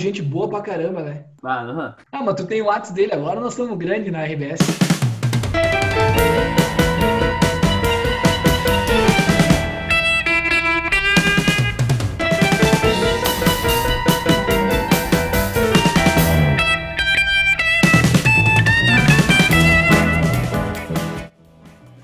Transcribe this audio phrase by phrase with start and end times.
[0.00, 1.24] gente boa pra caramba, né?
[1.44, 1.94] Ah, aham.
[2.10, 4.58] Ah, mas tu tem o WhatsApp dele agora, nós estamos grande na RBS.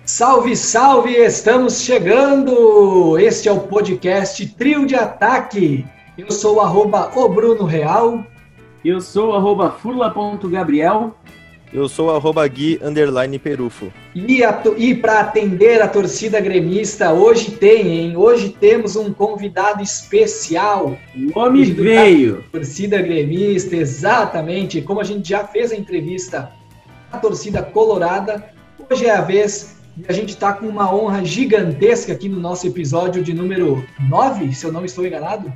[0.05, 1.15] Salve, salve!
[1.15, 3.19] Estamos chegando!
[3.19, 5.85] Este é o podcast Trio de Ataque.
[6.19, 8.25] Eu sou o arroba o Bruno Real.
[8.83, 11.15] Eu sou arroba furla.gabriel.
[11.71, 13.93] Eu sou arroba Gui underline Perufo.
[14.15, 14.41] E,
[14.79, 18.17] e para atender a torcida gremista, hoje tem, hein?
[18.17, 20.97] Hoje temos um convidado especial.
[21.15, 22.43] O homem veio.
[22.51, 24.81] Torcida gremista, exatamente.
[24.81, 26.51] Como a gente já fez a entrevista
[27.13, 28.55] à torcida colorada,
[28.89, 32.67] hoje é a vez e a gente está com uma honra gigantesca aqui no nosso
[32.67, 35.53] episódio de número 9, se eu não estou enganado.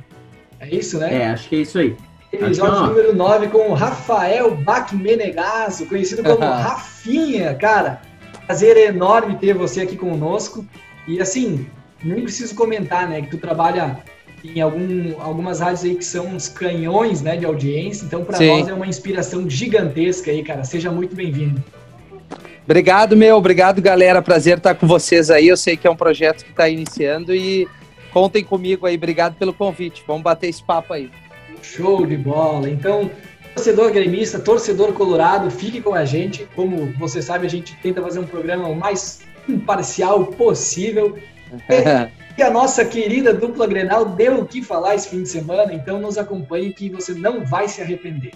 [0.61, 1.23] É isso, né?
[1.23, 1.95] É, acho que é isso aí.
[2.31, 2.87] Episódio ó.
[2.87, 7.55] número 9 com o Rafael Bach Menegaso, conhecido como Rafinha.
[7.55, 8.01] Cara,
[8.45, 10.63] prazer enorme ter você aqui conosco.
[11.07, 11.65] E assim,
[12.03, 13.23] nem preciso comentar, né?
[13.23, 13.97] Que tu trabalha
[14.45, 18.05] em algum, algumas rádios aí que são uns canhões né, de audiência.
[18.05, 20.63] Então, para nós é uma inspiração gigantesca aí, cara.
[20.63, 21.61] Seja muito bem-vindo.
[22.63, 23.35] Obrigado, meu.
[23.35, 24.21] Obrigado, galera.
[24.21, 25.47] Prazer estar com vocês aí.
[25.47, 27.67] Eu sei que é um projeto que está iniciando e
[28.11, 28.95] contem comigo aí.
[28.95, 30.03] Obrigado pelo convite.
[30.05, 31.09] Vamos bater esse papo aí.
[31.61, 32.69] Show de bola.
[32.69, 33.09] Então,
[33.55, 36.47] torcedor gremista, torcedor colorado, fique com a gente.
[36.55, 41.17] Como você sabe, a gente tenta fazer um programa o mais imparcial possível.
[42.37, 45.99] E a nossa querida dupla Grenal deu o que falar esse fim de semana, então
[45.99, 48.31] nos acompanhe que você não vai se arrepender.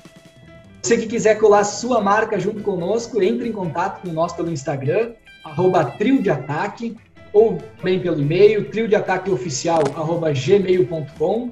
[0.81, 5.13] Você que quiser colar sua marca junto conosco, entre em contato com nós pelo Instagram,
[5.43, 6.95] arroba trio de ataque,
[7.35, 11.49] ou também pelo e-mail, trio de ataque oficial, arroba gmail.com.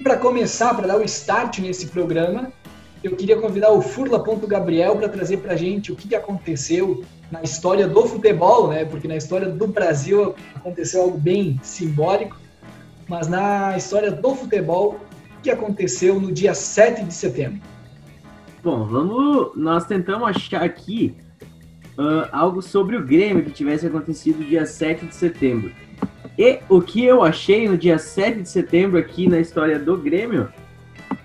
[0.00, 2.50] E para começar, para dar o start nesse programa,
[3.04, 7.42] eu queria convidar o Furla.Gabriel para trazer para a gente o que, que aconteceu na
[7.42, 8.86] história do futebol, né?
[8.86, 12.40] Porque na história do Brasil aconteceu algo bem simbólico,
[13.06, 14.98] mas na história do futebol,
[15.38, 17.60] o que aconteceu no dia 7 de setembro?
[18.64, 19.52] Bom, vamos.
[19.56, 21.14] Nós tentamos achar aqui
[21.98, 25.72] ah, algo sobre o Grêmio que tivesse acontecido dia 7 de setembro.
[26.38, 30.48] E o que eu achei no dia 7 de setembro aqui na história do Grêmio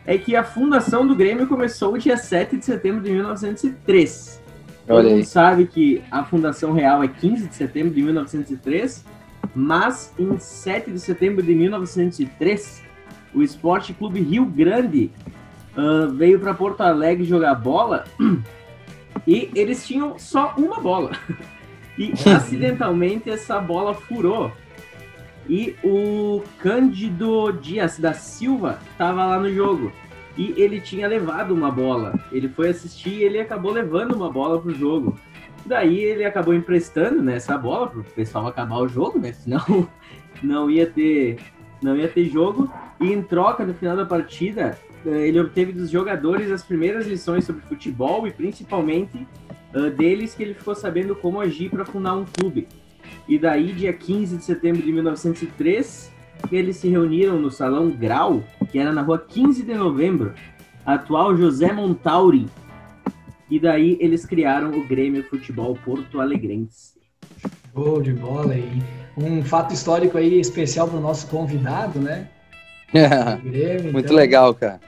[0.06, 4.42] é que a fundação do Grêmio começou dia 7 de setembro de 1903.
[4.86, 5.26] Todo Olha mundo aí.
[5.26, 9.06] sabe que a fundação real é 15 de setembro de 1903,
[9.54, 12.84] mas em 7 de setembro de 1903,
[13.34, 15.12] o Esporte Clube Rio Grande
[15.76, 18.06] ah, veio para Porto Alegre jogar bola
[19.28, 21.12] e eles tinham só uma bola.
[21.98, 24.52] E acidentalmente essa bola furou.
[25.50, 29.92] E o Cândido Dias da Silva estava lá no jogo.
[30.38, 32.14] E ele tinha levado uma bola.
[32.32, 35.18] Ele foi assistir e ele acabou levando uma bola pro jogo.
[35.66, 39.34] Daí ele acabou emprestando né, essa bola pro pessoal acabar o jogo, né?
[39.34, 39.90] Senão
[40.42, 41.40] não ia ter,
[41.82, 42.72] não ia ter jogo.
[43.02, 44.78] E em troca, no final da partida,
[45.12, 49.28] ele obteve dos jogadores as primeiras lições sobre futebol e principalmente
[49.74, 52.68] ah, deles que ele ficou sabendo como agir para fundar um clube.
[53.28, 56.12] E daí, dia 15 de setembro de 1903,
[56.52, 60.34] eles se reuniram no Salão Grau, que era na rua 15 de novembro,
[60.86, 62.48] atual José Montauri.
[63.50, 66.98] E daí eles criaram o Grêmio Futebol Porto Alegrense.
[67.74, 68.82] Show de bola aí.
[69.18, 72.28] Um fato histórico aí especial para o nosso convidado, né?
[73.44, 74.80] O Grêmio, Muito então, legal, cara.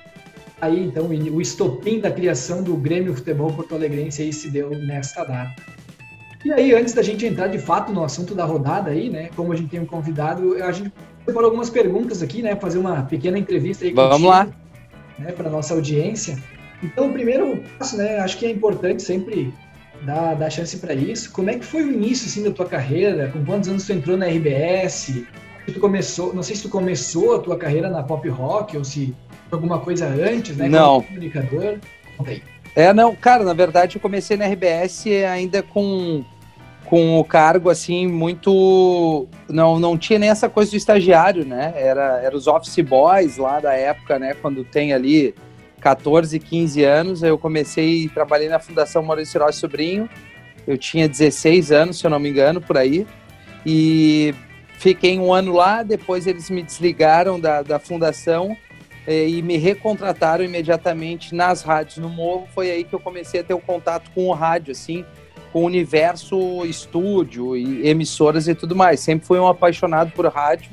[0.62, 5.24] Aí, então, o estopim da criação do Grêmio Futebol Porto Alegrense aí se deu nesta
[5.24, 5.56] data.
[6.44, 9.30] E aí, antes da gente entrar de fato no assunto da rodada aí, né?
[9.36, 10.92] Como a gente tem um convidado, a gente
[11.26, 12.56] separou algumas perguntas aqui, né?
[12.56, 14.48] Fazer uma pequena entrevista aí Vamos contigo, lá.
[15.18, 16.38] Né, para nossa audiência.
[16.82, 18.20] Então, o primeiro passo, né?
[18.20, 19.54] Acho que é importante sempre
[20.04, 21.32] dar, dar chance para isso.
[21.32, 23.30] Como é que foi o início, assim, da tua carreira?
[23.30, 25.24] Com quantos anos tu entrou na RBS?
[25.66, 29.16] Tu começou, não sei se tu começou a tua carreira na pop rock ou se
[29.52, 30.68] alguma coisa antes, né?
[30.68, 31.02] Não.
[31.02, 31.78] Comunicador.
[32.18, 32.44] Conta aí.
[32.76, 36.24] É, não, cara, na verdade eu comecei na RBS ainda com,
[36.86, 39.28] com o cargo assim muito.
[39.48, 41.74] Não, não tinha nem essa coisa do estagiário, né?
[41.76, 44.34] Era, era os office boys lá da época, né?
[44.34, 45.34] Quando tem ali
[45.80, 47.24] 14, 15 anos.
[47.24, 50.10] Eu comecei, trabalhei na Fundação Maurício Rossi Sobrinho.
[50.68, 53.08] Eu tinha 16 anos, se eu não me engano, por aí.
[53.66, 54.34] E
[54.78, 58.56] fiquei um ano lá, depois eles me desligaram da, da fundação
[59.12, 62.48] e me recontrataram imediatamente nas rádios no Morro.
[62.54, 65.04] Foi aí que eu comecei a ter o contato com o rádio, assim,
[65.52, 69.00] com o universo estúdio e emissoras e tudo mais.
[69.00, 70.70] Sempre fui um apaixonado por rádio,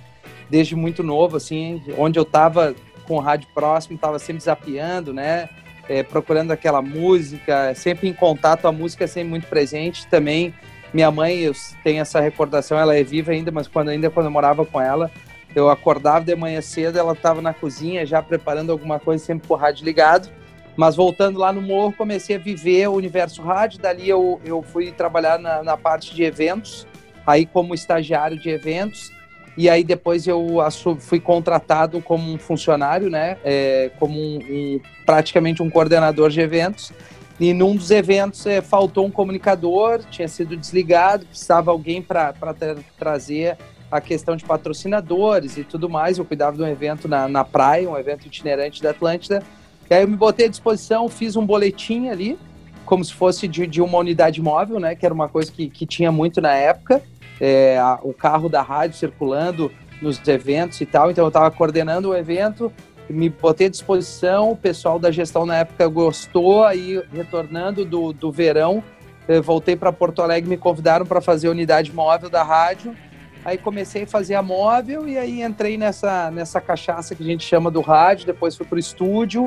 [0.50, 2.74] desde muito novo, assim, onde eu estava
[3.06, 5.48] com o rádio próximo, estava sempre zapeando, né?
[5.88, 10.52] É, procurando aquela música, sempre em contato, a música é sempre muito presente também.
[10.92, 11.52] Minha mãe, eu
[11.82, 15.10] tenho essa recordação, ela é viva ainda, mas quando ainda quando eu morava com ela,
[15.58, 19.54] eu acordava de manhã cedo, ela estava na cozinha já preparando alguma coisa, sempre com
[19.54, 20.28] o rádio ligado.
[20.76, 23.80] Mas voltando lá no morro, comecei a viver o universo rádio.
[23.80, 26.86] Dali eu, eu fui trabalhar na, na parte de eventos,
[27.26, 29.10] aí como estagiário de eventos.
[29.56, 30.58] E aí depois eu
[31.00, 33.38] fui contratado como um funcionário, né?
[33.42, 36.92] É, como um, um, praticamente um coordenador de eventos.
[37.40, 42.76] E num dos eventos é, faltou um comunicador, tinha sido desligado, precisava alguém para tra
[42.98, 43.56] trazer
[43.90, 46.18] a questão de patrocinadores e tudo mais.
[46.18, 49.42] Eu cuidava de um evento na, na praia, um evento itinerante da Atlântida.
[49.88, 52.38] E aí eu me botei à disposição, fiz um boletim ali,
[52.84, 54.94] como se fosse de, de uma unidade móvel, né?
[54.94, 57.02] Que era uma coisa que, que tinha muito na época.
[57.40, 61.10] É, a, o carro da rádio circulando nos eventos e tal.
[61.10, 62.72] Então eu estava coordenando o evento,
[63.08, 68.32] me botei à disposição, o pessoal da gestão na época gostou, aí retornando do, do
[68.32, 68.82] verão,
[69.42, 72.94] voltei para Porto Alegre, me convidaram para fazer a unidade móvel da rádio
[73.46, 77.44] Aí comecei a fazer a móvel e aí entrei nessa, nessa cachaça que a gente
[77.44, 79.46] chama do rádio, depois fui pro estúdio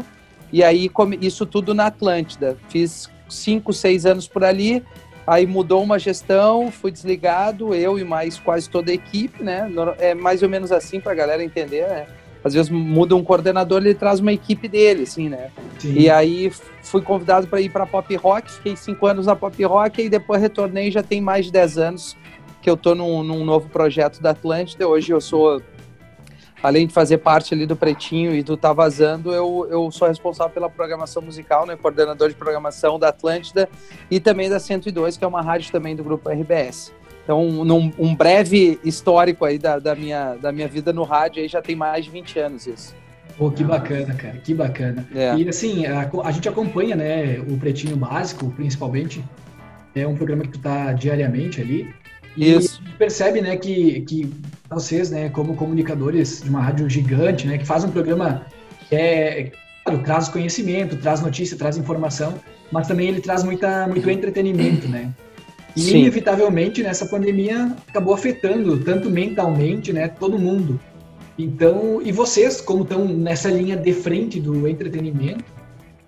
[0.53, 2.57] e aí isso tudo na Atlântida.
[2.69, 4.81] Fiz cinco, seis anos por ali,
[5.27, 9.69] aí mudou uma gestão, fui desligado, eu e mais quase toda a equipe, né?
[9.97, 12.07] É mais ou menos assim para a galera entender, né?
[12.41, 15.51] Às vezes muda um coordenador, ele traz uma equipe dele, assim, né?
[15.77, 15.93] Sim.
[15.93, 16.49] E aí
[16.83, 20.41] fui convidado para ir para Pop Rock, fiquei cinco anos na Pop Rock e depois
[20.41, 22.15] retornei, já tem mais de dez anos
[22.61, 24.87] que eu tô num, num novo projeto da Atlântida.
[24.87, 25.61] Hoje eu sou,
[26.61, 30.53] além de fazer parte ali do Pretinho e do Tá Vazando, eu, eu sou responsável
[30.53, 31.75] pela programação musical, né?
[31.75, 33.69] Coordenador de programação da Atlântida
[34.09, 36.93] e também da 102, que é uma rádio também do grupo RBS.
[37.23, 41.47] Então, num, um breve histórico aí da, da, minha, da minha vida no rádio, aí
[41.47, 42.95] já tem mais de 20 anos isso.
[43.37, 45.07] Pô, que bacana, cara, que bacana.
[45.15, 45.35] É.
[45.35, 49.23] E assim, a, a, gente acompanha, né, o Pretinho Básico, principalmente.
[49.95, 51.87] É um programa que tu tá diariamente ali.
[52.39, 52.81] Isso.
[52.85, 54.31] E percebe, né, que, que
[54.69, 58.45] vocês, né, como comunicadores de uma rádio gigante, né, que faz um programa
[58.87, 59.51] que é,
[59.83, 62.35] claro, traz conhecimento, traz notícia, traz informação,
[62.71, 65.11] mas também ele traz muita, muito entretenimento, né?
[65.75, 65.99] E Sim.
[65.99, 70.79] inevitavelmente nessa pandemia acabou afetando tanto mentalmente, né, todo mundo.
[71.37, 75.45] Então, e vocês, como estão nessa linha de frente do entretenimento,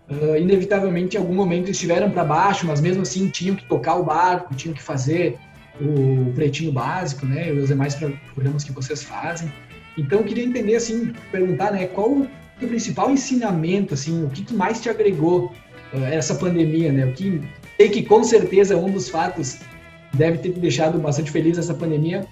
[0.10, 4.04] uh, inevitavelmente em algum momento estiveram para baixo, mas mesmo assim tinham que tocar o
[4.04, 5.38] barco, tinham que fazer
[5.82, 7.96] o Pretinho Básico, né, e os demais
[8.34, 9.52] programas que vocês fazem.
[9.98, 12.28] Então, eu queria entender, assim, perguntar, né, qual o
[12.68, 15.52] principal ensinamento, assim, o que, que mais te agregou
[15.94, 17.06] uh, essa pandemia, né?
[17.06, 17.42] O que
[17.78, 19.60] sei que com certeza um dos fatos
[20.14, 22.26] deve ter te deixado bastante feliz essa pandemia,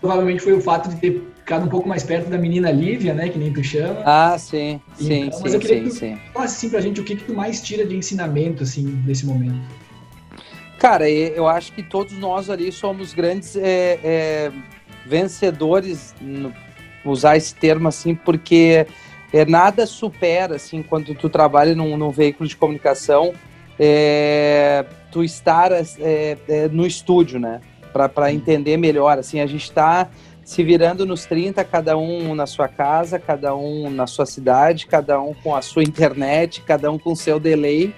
[0.00, 3.28] provavelmente foi o fato de ter ficado um pouco mais perto da menina Lívia, né,
[3.28, 4.00] que nem tu chama.
[4.04, 6.18] Ah, sim, sim, então, sim, mas eu queria sim, que tu sim.
[6.32, 9.60] falasse assim pra gente o que que tu mais tira de ensinamento, assim, desse momento.
[10.78, 14.52] Cara, eu acho que todos nós ali somos grandes é, é,
[15.04, 16.14] vencedores,
[17.04, 18.86] usar esse termo assim, porque
[19.32, 23.34] é, nada supera, assim, quando tu trabalha num, num veículo de comunicação,
[23.78, 27.60] é, tu estar é, é, no estúdio, né?
[27.92, 30.08] Para entender melhor, assim, a gente está
[30.44, 35.20] se virando nos 30, cada um na sua casa, cada um na sua cidade, cada
[35.20, 37.92] um com a sua internet, cada um com o seu delay,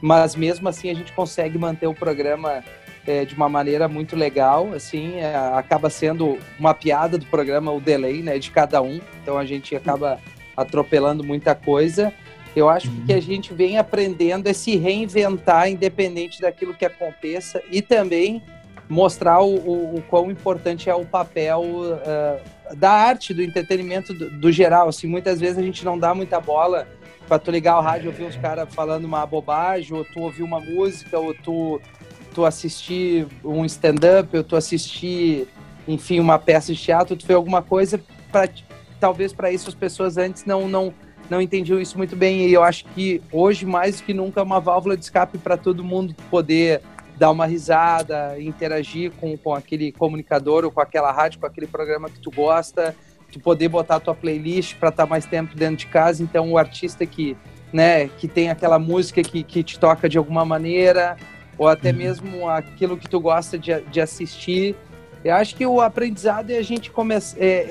[0.00, 2.62] mas mesmo assim a gente consegue manter o programa
[3.06, 7.80] é, de uma maneira muito legal, assim, é, acaba sendo uma piada do programa o
[7.80, 10.20] delay, né, de cada um, então a gente acaba
[10.56, 12.12] atropelando muita coisa.
[12.54, 13.06] Eu acho uhum.
[13.06, 18.42] que a gente vem aprendendo a se reinventar independente daquilo que aconteça e também
[18.88, 24.30] mostrar o, o, o quão importante é o papel uh, da arte, do entretenimento do,
[24.30, 24.88] do geral.
[24.88, 26.88] Assim, muitas vezes a gente não dá muita bola
[27.28, 30.42] pra tu ligar o rádio e ouvir uns caras falando uma bobagem, ou tu ouvir
[30.42, 31.80] uma música, ou tu,
[32.34, 35.46] tu assistir um stand-up, ou tu assistir,
[35.86, 38.00] enfim, uma peça de teatro, tu fez alguma coisa
[38.32, 38.48] para
[38.98, 40.92] talvez para isso as pessoas antes não, não,
[41.30, 42.48] não entendiam isso muito bem.
[42.48, 45.56] E eu acho que hoje, mais do que nunca, é uma válvula de escape para
[45.56, 46.80] todo mundo poder
[47.16, 52.08] dar uma risada, interagir com, com aquele comunicador ou com aquela rádio, com aquele programa
[52.08, 52.94] que tu gosta
[53.30, 56.22] tu poder botar a tua playlist para estar tá mais tempo dentro de casa.
[56.22, 57.36] Então, o artista que,
[57.72, 61.16] né, que tem aquela música que, que te toca de alguma maneira,
[61.56, 61.96] ou até uhum.
[61.96, 64.76] mesmo aquilo que tu gosta de, de assistir.
[65.24, 67.36] Eu acho que o aprendizado é a gente começar.
[67.40, 67.66] É,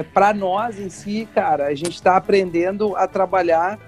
[0.00, 3.78] é para nós em si, cara, a gente está aprendendo a trabalhar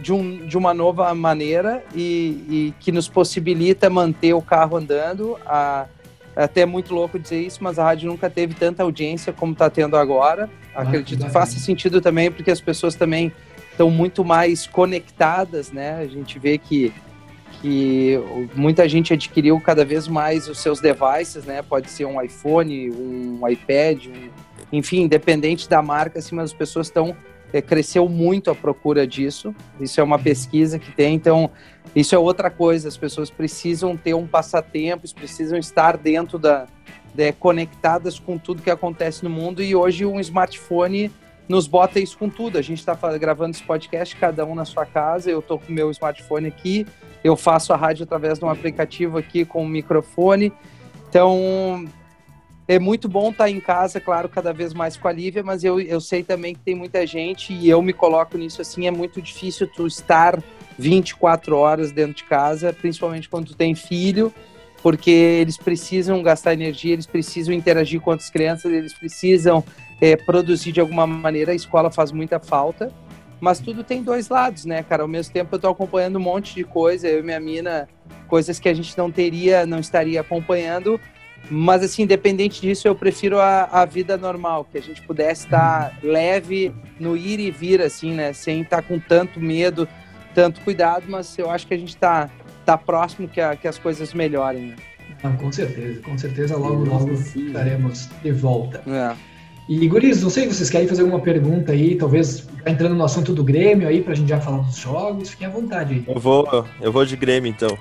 [0.00, 5.38] de, um, de uma nova maneira e, e que nos possibilita manter o carro andando,
[5.46, 5.86] a
[6.34, 9.96] até muito louco dizer isso, mas a rádio nunca teve tanta audiência como está tendo
[9.96, 10.48] agora.
[10.74, 13.32] Acredito que faça sentido também, porque as pessoas também
[13.70, 15.98] estão muito mais conectadas, né?
[15.98, 16.92] A gente vê que,
[17.60, 18.18] que
[18.54, 21.62] muita gente adquiriu cada vez mais os seus devices, né?
[21.62, 24.28] Pode ser um iPhone, um iPad, um,
[24.72, 27.16] enfim, independente da marca, assim, mas as pessoas estão
[27.52, 29.54] é, cresceu muito a procura disso.
[29.80, 31.50] Isso é uma pesquisa que tem, então
[31.94, 32.88] isso é outra coisa.
[32.88, 36.66] As pessoas precisam ter um passatempo, precisam estar dentro da,
[37.14, 39.62] de, conectadas com tudo que acontece no mundo.
[39.62, 41.10] E hoje um smartphone
[41.48, 42.58] nos bota isso com tudo.
[42.58, 45.30] A gente está gravando esse podcast, cada um na sua casa.
[45.30, 46.86] Eu estou com o meu smartphone aqui.
[47.24, 50.52] Eu faço a rádio através de um aplicativo aqui com o microfone.
[51.08, 51.84] Então,
[52.70, 55.64] é muito bom estar tá em casa, claro, cada vez mais com a Lívia, mas
[55.64, 58.92] eu, eu sei também que tem muita gente e eu me coloco nisso assim, é
[58.92, 60.40] muito difícil tu estar
[60.78, 64.32] 24 horas dentro de casa, principalmente quando tu tem filho,
[64.84, 69.64] porque eles precisam gastar energia, eles precisam interagir com outras crianças, eles precisam
[70.00, 72.92] é, produzir de alguma maneira, a escola faz muita falta,
[73.40, 75.02] mas tudo tem dois lados, né, cara?
[75.02, 77.88] Ao mesmo tempo eu tô acompanhando um monte de coisa, eu e minha mina,
[78.28, 81.00] coisas que a gente não teria, não estaria acompanhando,
[81.48, 85.98] mas, assim, independente disso, eu prefiro a, a vida normal, que a gente pudesse estar
[86.02, 88.32] leve no ir e vir, assim, né?
[88.32, 89.88] Sem estar com tanto medo,
[90.34, 92.30] tanto cuidado, mas eu acho que a gente está
[92.64, 94.68] tá próximo que, a, que as coisas melhorem.
[94.68, 94.76] Né?
[95.22, 98.82] Não, com certeza, com certeza logo, logo estaremos de volta.
[98.86, 99.14] É.
[99.68, 103.32] E, Guris, não sei se vocês querem fazer alguma pergunta aí, talvez entrando no assunto
[103.32, 106.04] do Grêmio aí, pra gente já falar dos jogos, fiquem à vontade aí.
[106.06, 107.78] Eu vou, eu vou de Grêmio, então.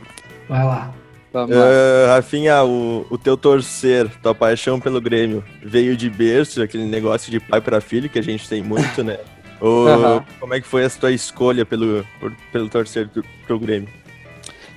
[0.47, 0.93] Vai lá.
[1.33, 7.31] Uh, Rafinha, o, o teu torcer, tua paixão pelo Grêmio, veio de berço, aquele negócio
[7.31, 9.19] de pai para filho que a gente tem muito, né?
[9.61, 10.23] Ou, uhum.
[10.39, 13.89] Como é que foi a tua escolha pelo, por, pelo torcer pro, pro Grêmio?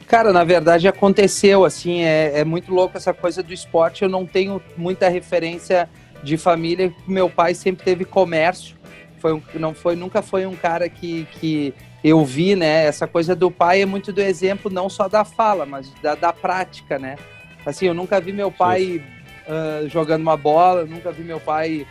[0.06, 4.02] Cara, na verdade aconteceu, assim, é, é muito louco essa coisa do esporte.
[4.02, 5.88] Eu não tenho muita referência
[6.22, 6.92] de família.
[7.06, 8.76] Meu pai sempre teve comércio,
[9.18, 12.84] foi um, não foi, nunca foi um cara que, que eu vi, né?
[12.84, 16.32] Essa coisa do pai é muito do exemplo, não só da fala, mas da, da
[16.32, 17.16] prática, né?
[17.64, 19.02] Assim, eu nunca vi meu pai
[19.46, 21.86] uh, jogando uma bola, nunca vi meu pai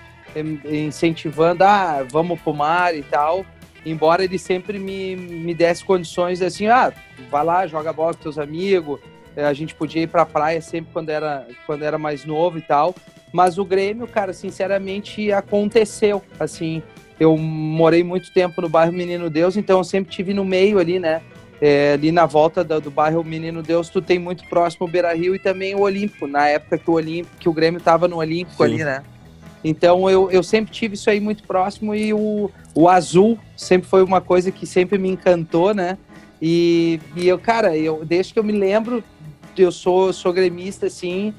[0.65, 3.45] incentivando, ah, vamos pro mar e tal.
[3.85, 6.93] Embora ele sempre me, me desse condições assim, ah,
[7.29, 8.99] vai lá, joga bola com teus amigos.
[9.35, 12.61] Eh, a gente podia ir pra praia sempre quando era, quando era mais novo e
[12.61, 12.93] tal.
[13.31, 16.21] Mas o Grêmio, cara, sinceramente, aconteceu.
[16.39, 16.83] Assim,
[17.21, 20.97] eu morei muito tempo no bairro Menino Deus, então eu sempre tive no meio ali,
[20.97, 21.21] né?
[21.61, 25.13] É, ali na volta do, do, bairro Menino Deus, tu tem muito próximo o Beira
[25.13, 28.17] Rio e também o Olímpico, na época que o, Olímpico, que o Grêmio estava no
[28.17, 28.63] Olímpico Sim.
[28.63, 29.03] ali, né?
[29.63, 34.01] Então eu, eu sempre tive isso aí muito próximo e o, o azul sempre foi
[34.01, 35.99] uma coisa que sempre me encantou, né?
[36.41, 39.03] E, e eu, cara, eu, desde que eu me lembro,
[39.55, 41.35] eu sou, sou gremista, assim,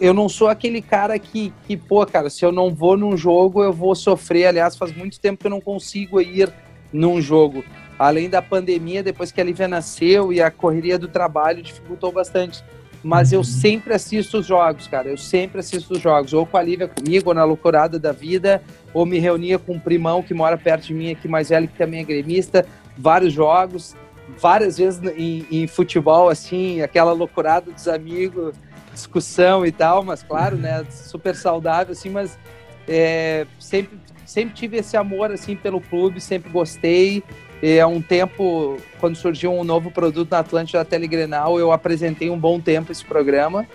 [0.00, 3.62] eu não sou aquele cara que, que, pô, cara, se eu não vou num jogo,
[3.62, 4.46] eu vou sofrer.
[4.46, 6.52] Aliás, faz muito tempo que eu não consigo ir
[6.92, 7.64] num jogo.
[7.98, 12.62] Além da pandemia, depois que a Lívia nasceu e a correria do trabalho dificultou bastante.
[13.02, 13.44] Mas eu uhum.
[13.44, 15.08] sempre assisto os jogos, cara.
[15.08, 16.32] Eu sempre assisto os jogos.
[16.32, 18.62] Ou com a Lívia comigo, ou na loucurada da vida,
[18.94, 21.76] ou me reunia com um primão que mora perto de mim aqui, mais velho, que
[21.76, 22.64] também é gremista.
[22.96, 23.96] Vários jogos,
[24.38, 28.54] várias vezes em, em futebol, assim, aquela loucurada dos amigos
[28.92, 32.38] discussão e tal, mas claro, né, super saudável, assim, mas
[32.86, 37.22] é, sempre, sempre tive esse amor, assim, pelo clube, sempre gostei.
[37.62, 42.28] E há um tempo, quando surgiu um novo produto na Atlântida da Telegrenal, eu apresentei
[42.28, 43.66] um bom tempo esse programa,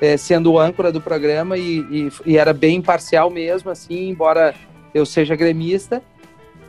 [0.00, 4.54] é, sendo o âncora do programa e, e, e, era bem imparcial mesmo, assim, embora
[4.94, 6.02] eu seja gremista.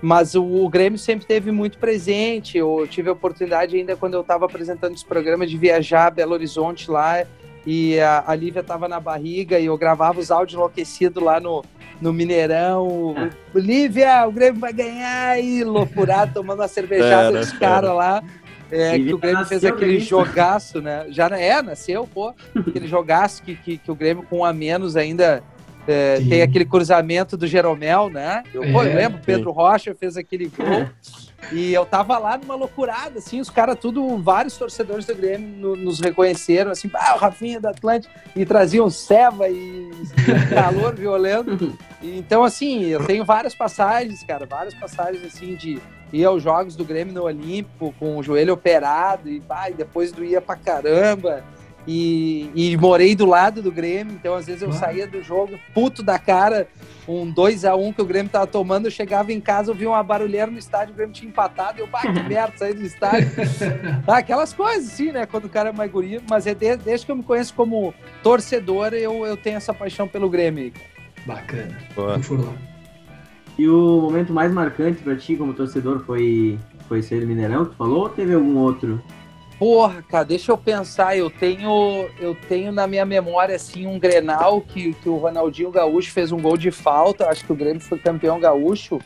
[0.01, 2.57] Mas o, o Grêmio sempre teve muito presente.
[2.57, 6.33] Eu tive a oportunidade ainda quando eu estava apresentando esse programa de viajar a Belo
[6.33, 7.24] Horizonte lá
[7.65, 11.63] e a, a Lívia tava na barriga e eu gravava os áudios enlouquecidos lá no,
[12.01, 13.15] no Mineirão.
[13.17, 13.29] Ah.
[13.55, 15.41] Lívia, o Grêmio vai ganhar!
[15.41, 18.24] E loucurado, tomando uma cervejada dos caras lá.
[18.72, 21.05] É, que o Grêmio fez aquele jogaço, né?
[21.10, 22.34] Já é, nasceu, pô.
[22.55, 25.43] Aquele jogaço que, que, que o Grêmio com um a menos ainda
[25.87, 28.43] é, tem aquele cruzamento do Jeromel, né?
[28.53, 30.87] Eu, pô, eu é, lembro, Pedro Rocha fez aquele gol.
[31.51, 35.75] E eu tava lá numa loucurada, assim, os caras, tudo, vários torcedores do Grêmio no,
[35.75, 39.91] nos reconheceram, assim, ah, o Rafinha da Atlântica, e traziam ceva e,
[40.53, 41.77] calor violento.
[42.01, 45.81] E, então, assim, eu tenho várias passagens, cara, várias passagens, assim, de
[46.13, 50.11] ir aos jogos do Grêmio no Olímpico com o joelho operado, e, pá, e depois
[50.11, 51.43] doía pra caramba.
[51.87, 54.73] E, e, morei do lado do Grêmio, então às vezes eu ah.
[54.73, 56.67] saía do jogo puto da cara,
[57.07, 59.75] um 2 a 1 um que o Grêmio tava tomando, eu chegava em casa, eu
[59.75, 62.83] via uma barulheira no estádio, o Grêmio tinha empatado, eu, bah, que merda, saí do
[62.83, 63.29] estádio.
[64.07, 67.05] ah, aquelas coisas, sim, né, quando o cara é mais guri, mas é desde, desde
[67.05, 70.71] que eu me conheço como torcedor, eu, eu tenho essa paixão pelo Grêmio.
[71.25, 71.77] Bacana.
[73.57, 77.77] E o momento mais marcante para ti como torcedor foi, foi ser Mineirão, que tu
[77.77, 79.01] falou, ou teve algum outro?
[79.57, 81.17] Porra, cara, deixa eu pensar.
[81.17, 86.12] Eu tenho, eu tenho na minha memória assim um Grenal que, que o Ronaldinho Gaúcho
[86.12, 87.29] fez um gol de falta.
[87.29, 89.00] Acho que o Grêmio foi campeão gaúcho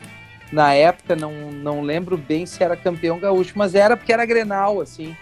[0.50, 1.14] na época.
[1.14, 5.16] Não, não lembro bem se era campeão gaúcho, mas era porque era Grenal, assim.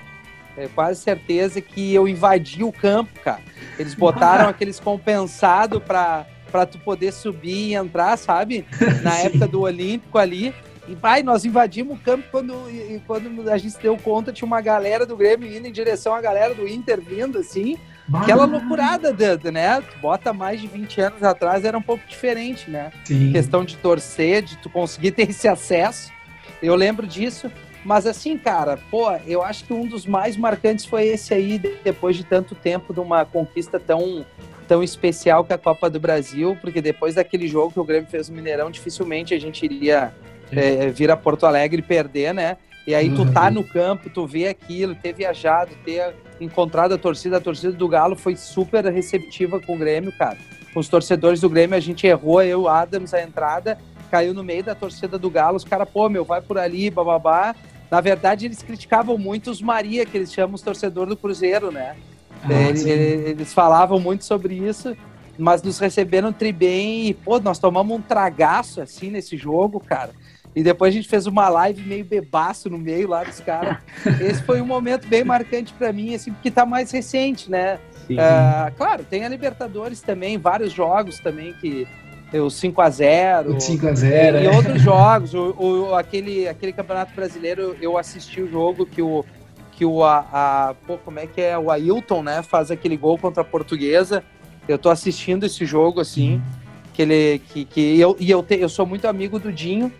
[0.57, 3.43] É quase certeza que eu invadi o campo, cara.
[3.79, 8.65] Eles botaram aqueles compensados para para tu poder subir e entrar, sabe?
[9.03, 10.55] Na época do Olímpico ali.
[10.89, 14.47] E vai, nós invadimos o campo quando, e, quando a gente se deu conta, tinha
[14.47, 17.77] uma galera do Grêmio indo em direção à galera do Inter vindo, assim.
[18.07, 18.21] Bah.
[18.21, 19.13] Aquela loucurada,
[19.51, 19.81] né?
[19.81, 22.93] Tu bota mais de 20 anos atrás, era um pouco diferente, né?
[23.05, 23.33] Sim.
[23.33, 26.13] Questão de torcer, de tu conseguir ter esse acesso.
[26.63, 27.51] Eu lembro disso.
[27.85, 32.17] Mas assim, cara, pô, eu acho que um dos mais marcantes foi esse aí, depois
[32.17, 34.27] de tanto tempo de uma conquista tão,
[34.67, 38.29] tão especial que a Copa do Brasil, porque depois daquele jogo que o Grêmio fez
[38.29, 40.13] no Mineirão, dificilmente a gente iria
[40.53, 42.57] é, vir a Porto Alegre e perder, né?
[42.87, 43.55] E aí tu tá uhum.
[43.55, 48.15] no campo, tu vê aquilo, ter viajado, ter encontrado a torcida, a torcida do Galo
[48.15, 50.39] foi super receptiva com o Grêmio, cara.
[50.73, 53.77] Com os torcedores do Grêmio, a gente errou, eu, Adams, a entrada,
[54.09, 57.57] caiu no meio da torcida do Galo, os caras, pô, meu, vai por ali, bababá.
[57.91, 61.97] Na verdade, eles criticavam muito os Maria, que eles chamam os torcedores do Cruzeiro, né?
[62.45, 64.97] Ah, eles, eles, falavam muito sobre isso,
[65.37, 70.11] mas nos receberam tri bem e, pô, nós tomamos um tragaço, assim, nesse jogo, cara.
[70.57, 73.77] E depois a gente fez uma live meio bebaço no meio lá dos caras.
[74.19, 77.79] Esse foi um momento bem marcante para mim, assim, porque tá mais recente, né?
[78.09, 81.87] Uh, claro, tem a Libertadores também, vários jogos também que
[82.33, 84.51] o 5 a 0 o 5 a 0 e é.
[84.51, 89.25] outros jogos o, o, aquele, aquele campeonato brasileiro eu assisti o jogo que o
[89.73, 93.17] que o a, a pô, como é que é o Ailton né faz aquele gol
[93.17, 94.23] contra a Portuguesa
[94.69, 96.43] eu tô assistindo esse jogo assim
[96.93, 99.91] que ele que, que eu e eu, te, eu sou muito amigo do Dinho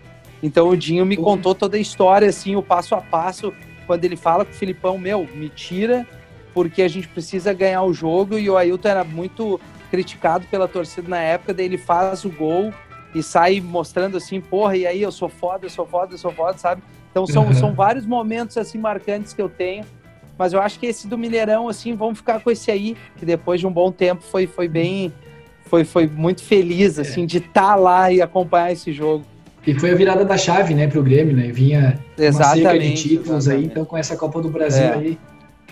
[0.41, 3.53] então o Dinho me contou toda a história, assim, o passo a passo,
[3.85, 6.05] quando ele fala com o Filipão, meu, me tira,
[6.53, 9.59] porque a gente precisa ganhar o jogo, e o Ailton era muito
[9.89, 12.73] criticado pela torcida na época, daí ele faz o gol
[13.15, 16.31] e sai mostrando assim, porra, e aí eu sou foda, eu sou foda, eu sou
[16.31, 16.83] foda, sabe?
[17.09, 17.53] Então são, uhum.
[17.53, 19.85] são vários momentos assim marcantes que eu tenho,
[20.37, 23.59] mas eu acho que esse do Mineirão, assim, vamos ficar com esse aí, que depois
[23.59, 25.11] de um bom tempo foi, foi bem,
[25.65, 27.25] foi, foi muito feliz, assim, é.
[27.25, 29.25] de estar tá lá e acompanhar esse jogo.
[29.67, 31.51] E foi a virada da chave, né, para o Grêmio, né?
[31.51, 33.65] Vinha exatamente, uma seca de títulos exatamente.
[33.65, 34.93] aí, então com essa Copa do Brasil é.
[34.93, 35.17] aí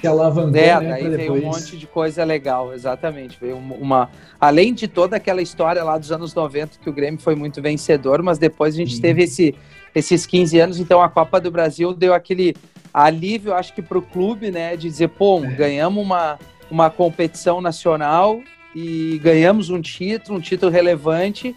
[0.01, 3.37] se alavancou, é, né, daí veio um monte de coisa legal, exatamente.
[3.39, 7.35] Veio uma, além de toda aquela história lá dos anos 90 que o Grêmio foi
[7.35, 9.55] muito vencedor, mas depois a gente teve esse,
[9.95, 12.53] esses 15 anos, então a Copa do Brasil deu aquele
[12.93, 15.47] alívio, acho que para o clube, né, de dizer, pô, é.
[15.47, 16.37] ganhamos uma,
[16.69, 18.41] uma competição nacional
[18.75, 21.55] e ganhamos um título, um título relevante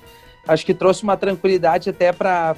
[0.48, 2.56] acho que trouxe uma tranquilidade até para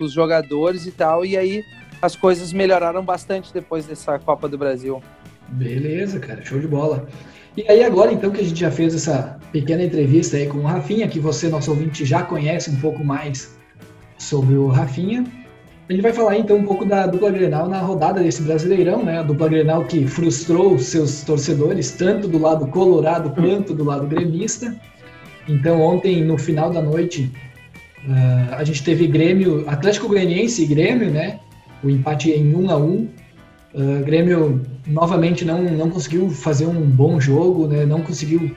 [0.00, 1.26] os jogadores e tal.
[1.26, 1.62] E aí
[2.00, 5.02] as coisas melhoraram bastante depois dessa Copa do Brasil.
[5.48, 7.06] Beleza, cara, show de bola.
[7.56, 10.62] E aí agora então que a gente já fez essa pequena entrevista aí com o
[10.62, 13.56] Rafinha, que você, nosso ouvinte, já conhece um pouco mais
[14.18, 15.24] sobre o Rafinha,
[15.94, 19.18] gente vai falar então um pouco da dupla Grenal na rodada desse Brasileirão, né?
[19.18, 24.74] A dupla Grenal que frustrou seus torcedores, tanto do lado colorado quanto do lado gremista.
[25.48, 27.30] Então, ontem, no final da noite,
[28.06, 31.40] uh, a gente teve Grêmio, Atlético Goianiense e Grêmio, né?
[31.82, 33.08] O empate em 1 a 1 uh,
[34.04, 37.84] Grêmio novamente não, não conseguiu fazer um bom jogo, né?
[37.84, 38.54] Não conseguiu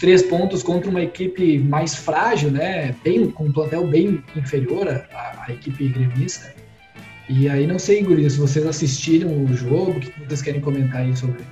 [0.00, 2.94] três pontos contra uma equipe mais frágil, né?
[3.04, 6.54] Bem, com um plantel bem inferior à, à equipe gremista.
[7.28, 11.02] E aí, não sei, Guri, se vocês assistiram o jogo, o que vocês querem comentar
[11.02, 11.42] aí sobre?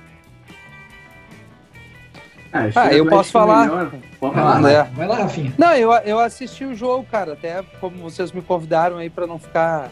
[2.53, 3.89] Ah, ah eu posso falar.
[4.19, 4.61] Pode falar.
[4.61, 4.87] né?
[4.93, 5.51] Vai lá, Rafinha.
[5.57, 9.39] Não, eu, eu assisti o jogo, cara, até como vocês me convidaram aí para não
[9.39, 9.89] ficar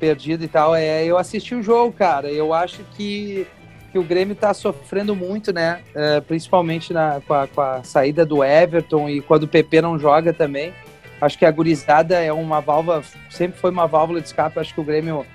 [0.00, 0.74] perdido e tal.
[0.74, 2.30] É, eu assisti o jogo, cara.
[2.30, 3.46] Eu acho que,
[3.92, 5.80] que o Grêmio tá sofrendo muito, né?
[5.94, 9.98] É, principalmente na, com, a, com a saída do Everton e quando o PP não
[9.98, 10.72] joga também.
[11.20, 14.58] Acho que a gurizada é uma válvula, sempre foi uma válvula de escape.
[14.58, 15.26] Acho que o Grêmio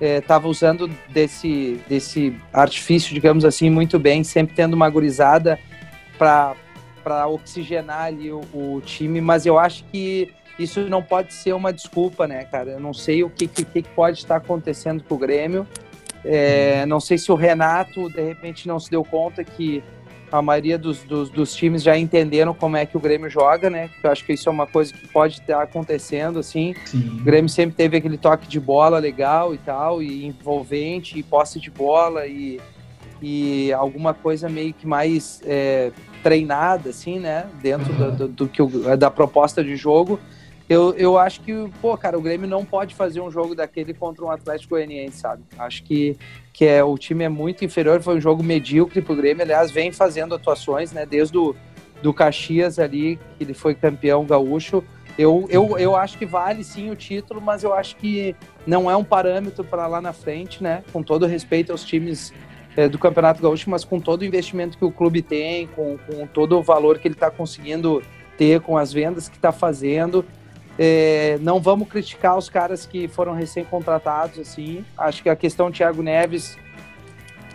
[0.00, 5.58] estava é, usando desse, desse artifício, digamos assim, muito bem, sempre tendo uma gurizada
[6.20, 11.72] para oxigenar ali o, o, time, mas eu acho que isso não pode ser uma
[11.72, 12.72] desculpa, né, cara?
[12.72, 15.66] Eu não sei o que, que, que pode estar acontecendo com o Grêmio,
[16.22, 19.82] É, não sei se o Renato, de repente, não se deu conta que
[20.30, 23.88] a maioria dos, dos, dos, times já entenderam como é que o Grêmio joga, né?
[24.04, 26.74] Eu acho que isso é uma coisa que pode estar acontecendo, assim.
[26.84, 27.18] Sim.
[27.20, 31.58] O Grêmio sempre teve aquele toque de bola legal e tal, e envolvente, e posse
[31.58, 32.60] de bola, e,
[33.20, 35.90] e alguma coisa meio que mais é,
[36.22, 37.46] treinada, assim, né?
[37.62, 38.14] Dentro uhum.
[38.14, 40.20] do, do, que o, da proposta de jogo.
[40.68, 41.52] Eu, eu acho que,
[41.82, 45.42] pô, cara, o Grêmio não pode fazer um jogo daquele contra um Atlético Goianiense, sabe?
[45.58, 46.16] Acho que,
[46.52, 49.90] que é, o time é muito inferior, foi um jogo medíocre pro Grêmio, aliás, vem
[49.90, 51.04] fazendo atuações, né?
[51.04, 51.56] Desde o
[52.00, 54.82] do Caxias ali, que ele foi campeão gaúcho.
[55.18, 58.34] Eu, eu, eu acho que vale sim o título, mas eu acho que
[58.66, 60.82] não é um parâmetro para lá na frente, né?
[60.92, 62.32] Com todo respeito aos times
[62.80, 66.26] é, do Campeonato Gaúcho, mas com todo o investimento que o clube tem, com, com
[66.26, 68.02] todo o valor que ele está conseguindo
[68.38, 70.24] ter, com as vendas que está fazendo.
[70.78, 74.82] É, não vamos criticar os caras que foram recém-contratados, assim.
[74.96, 76.56] Acho que a questão Thiago Neves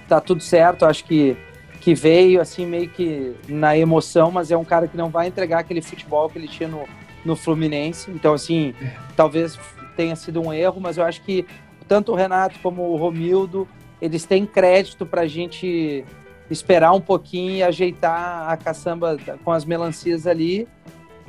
[0.07, 0.85] tá tudo certo.
[0.85, 1.35] Acho que,
[1.81, 5.59] que veio, assim, meio que na emoção, mas é um cara que não vai entregar
[5.59, 6.83] aquele futebol que ele tinha no,
[7.25, 8.11] no Fluminense.
[8.11, 8.75] Então, assim,
[9.15, 9.57] talvez
[9.95, 11.47] tenha sido um erro, mas eu acho que
[11.87, 13.67] tanto o Renato como o Romildo,
[14.05, 16.05] eles têm crédito para a gente
[16.49, 20.67] esperar um pouquinho e ajeitar a caçamba com as melancias ali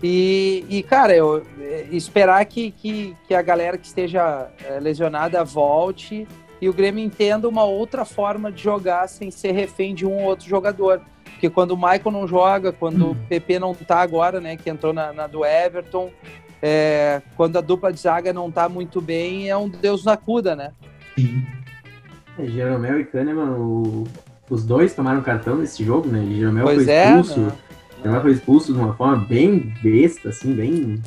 [0.03, 5.43] e, e cara, eu é, esperar que, que, que a galera que esteja é, lesionada
[5.43, 6.27] volte
[6.61, 10.25] e o Grêmio entenda uma outra forma de jogar sem ser refém de um ou
[10.25, 11.01] outro jogador.
[11.25, 13.11] Porque quando o Michael não joga, quando hum.
[13.13, 16.11] o PP não tá agora, né, que entrou na, na do Everton,
[16.63, 20.57] é, quando a dupla de zaga não tá muito bem, é um Deus na cuda,
[20.57, 20.73] né?
[21.15, 21.45] Sim.
[22.39, 24.05] É, Jeromel e Kahneman, o,
[24.51, 26.25] os dois tomaram cartão nesse jogo, né?
[26.35, 27.53] Jeromel pois foi é, expulso.
[28.05, 28.09] É?
[28.09, 31.03] Ela foi expulso de uma forma bem besta, assim, bem.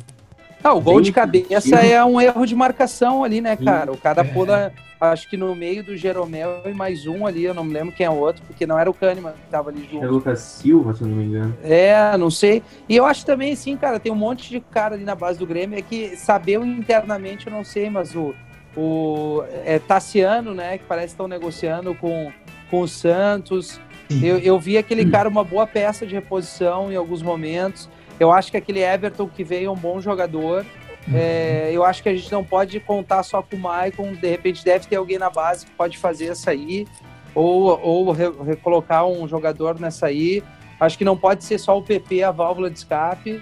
[0.62, 3.90] Ah, o gol de cabeça é um erro de marcação ali, né, cara?
[3.90, 4.24] O cara é.
[4.24, 7.94] pula, acho que no meio do Jeromel e mais um ali, eu não me lembro
[7.94, 10.04] quem é o outro, porque não era o Kahneman que tava ali junto.
[10.04, 11.56] É o Lucas Silva, se não me engano.
[11.62, 12.62] É, não sei.
[12.86, 15.46] E eu acho também, sim, cara, tem um monte de cara ali na base do
[15.46, 18.34] Grêmio, é que saber internamente eu não sei, mas o,
[18.76, 22.32] o é, Tassiano, né, que parece que estão negociando com,
[22.70, 23.80] com o Santos.
[24.22, 27.88] Eu, eu vi aquele cara uma boa peça de reposição em alguns momentos.
[28.18, 30.66] Eu acho que aquele Everton que veio é um bom jogador.
[31.06, 31.14] Uhum.
[31.14, 34.12] É, eu acho que a gente não pode contar só com o Maicon.
[34.12, 36.86] De repente deve ter alguém na base que pode fazer essa aí.
[37.34, 40.42] Ou, ou re, recolocar um jogador nessa aí.
[40.80, 43.40] Acho que não pode ser só o PP a válvula de escape.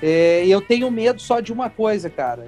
[0.00, 2.44] É, eu tenho medo só de uma coisa, cara.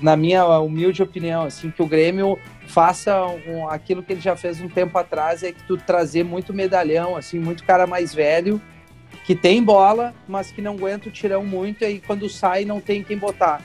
[0.00, 4.60] Na minha humilde opinião, assim, que o Grêmio faça um, aquilo que ele já fez
[4.60, 8.60] um tempo atrás, é que tu trazer muito medalhão, assim, muito cara mais velho,
[9.24, 12.80] que tem bola, mas que não aguenta o tirão muito, e aí quando sai não
[12.80, 13.60] tem quem botar.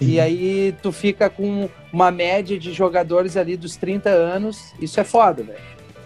[0.00, 5.04] E aí tu fica com uma média de jogadores ali dos 30 anos, isso é
[5.04, 5.60] foda, velho.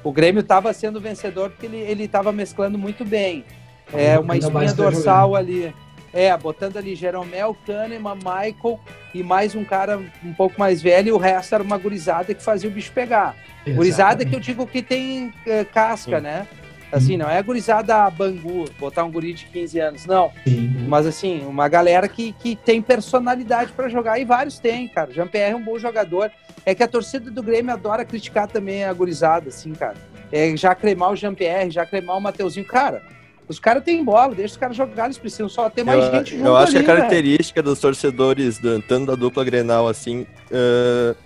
[0.04, 3.44] O Grêmio estava sendo vencedor porque ele, ele tava mesclando muito bem.
[3.92, 5.74] É uma espinha dorsal ali.
[6.16, 8.80] É, botando ali Jeromel, Kahneman, Michael
[9.12, 12.42] e mais um cara um pouco mais velho, e o resto era uma gurizada que
[12.42, 13.36] fazia o bicho pegar.
[13.36, 13.76] Exatamente.
[13.76, 16.22] Gurizada que eu digo que tem é, casca, Sim.
[16.22, 16.48] né?
[16.90, 20.32] Assim, não é gurizada bangu, botar um guri de 15 anos, não.
[20.46, 20.86] Sim.
[20.88, 25.12] Mas assim, uma galera que, que tem personalidade para jogar, e vários tem, cara.
[25.12, 26.32] Jean-Pierre é um bom jogador.
[26.64, 29.96] É que a torcida do Grêmio adora criticar também a gurizada, assim, cara.
[30.32, 32.66] É já cremar o Jean-Pierre, já cremar o Mateuzinho.
[32.66, 33.02] Cara,
[33.48, 36.36] os caras têm bola, deixa os caras jogar, eles precisam só ter mais eu, gente
[36.36, 37.72] junto Eu acho ali, que a característica véio.
[37.72, 41.16] dos torcedores, do, tanto da dupla Grenal, assim, uh,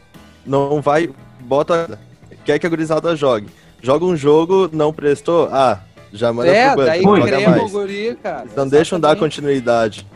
[0.44, 1.98] não vai, bota,
[2.44, 3.48] quer que a gurizada jogue.
[3.82, 5.80] Joga um jogo, não prestou, ah,
[6.12, 7.72] já manda é, pro banco, daí joga mais.
[7.72, 8.46] Guri, cara.
[8.50, 10.06] Então deixam dar continuidade.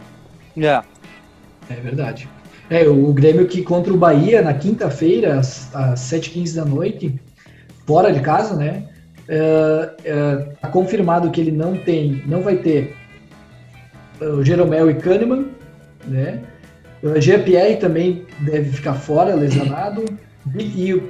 [0.56, 0.82] É.
[1.70, 2.28] É verdade.
[2.68, 7.14] É, o Grêmio que contra o Bahia, na quinta-feira, às, às 7h15 da noite,
[7.86, 8.88] fora de casa, né?
[9.28, 12.94] Está uh, uh, confirmado que ele não tem, não vai ter
[14.20, 15.46] uh, o Jeromel e Kahneman,
[16.06, 16.42] né?
[17.02, 20.04] O Jean-Pierre também deve ficar fora, lesionado.
[20.56, 21.00] E, e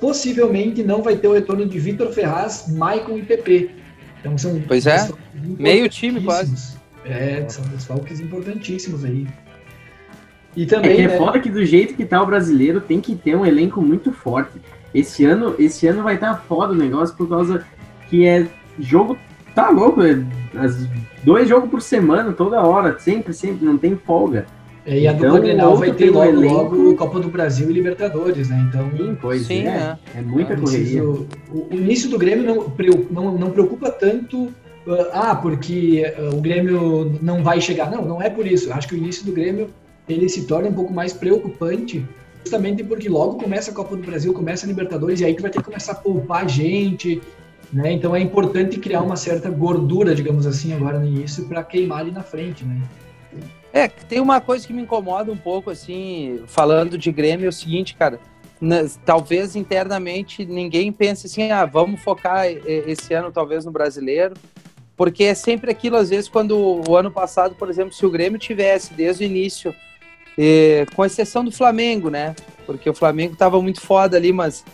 [0.00, 3.70] possivelmente não vai ter o retorno de Vitor Ferraz, Maicon e PP.
[4.20, 6.76] Então são pois é, meio time quase.
[7.04, 9.26] É, são desfalques importantíssimos aí.
[10.56, 10.92] E também.
[10.92, 13.36] É que é né, foda que do jeito que tá o brasileiro tem que ter
[13.36, 14.58] um elenco muito forte.
[14.94, 17.64] Esse ano, esse ano vai estar tá foda o negócio por causa
[18.08, 18.46] que é
[18.78, 19.18] jogo.
[19.54, 20.22] Tá louco, é,
[20.56, 20.88] as,
[21.22, 24.46] dois jogos por semana, toda hora, sempre, sempre, não tem folga.
[24.86, 26.54] É, e a então, dupla Grenal vai ter logo, elenco...
[26.54, 28.66] logo Copa do Brasil e Libertadores, né?
[28.68, 29.98] Então, Sim, pois Sim, é.
[30.14, 31.04] É, é muita correria.
[31.04, 32.74] O, o, início do Grêmio não,
[33.10, 34.52] não, não preocupa tanto uh,
[35.12, 37.90] ah, porque uh, o Grêmio não vai chegar.
[37.90, 38.72] Não, não é por isso.
[38.72, 39.68] Acho que o início do Grêmio
[40.08, 42.02] ele se torna um pouco mais preocupante
[42.42, 45.50] justamente porque logo começa a Copa do Brasil, começa a Libertadores, e aí que vai
[45.50, 47.20] ter que começar a poupar gente,
[47.72, 47.92] né?
[47.92, 52.10] Então é importante criar uma certa gordura, digamos assim, agora no início, para queimar ali
[52.10, 52.80] na frente, né?
[53.72, 57.52] É, tem uma coisa que me incomoda um pouco, assim, falando de Grêmio, é o
[57.52, 58.18] seguinte, cara,
[59.04, 64.34] talvez internamente ninguém pense assim, ah, vamos focar esse ano talvez no brasileiro,
[64.96, 68.38] porque é sempre aquilo, às vezes, quando o ano passado, por exemplo, se o Grêmio
[68.38, 69.74] tivesse desde o início,
[70.38, 72.36] eh, com exceção do Flamengo, né?
[72.64, 74.64] Porque o Flamengo estava muito foda ali, mas,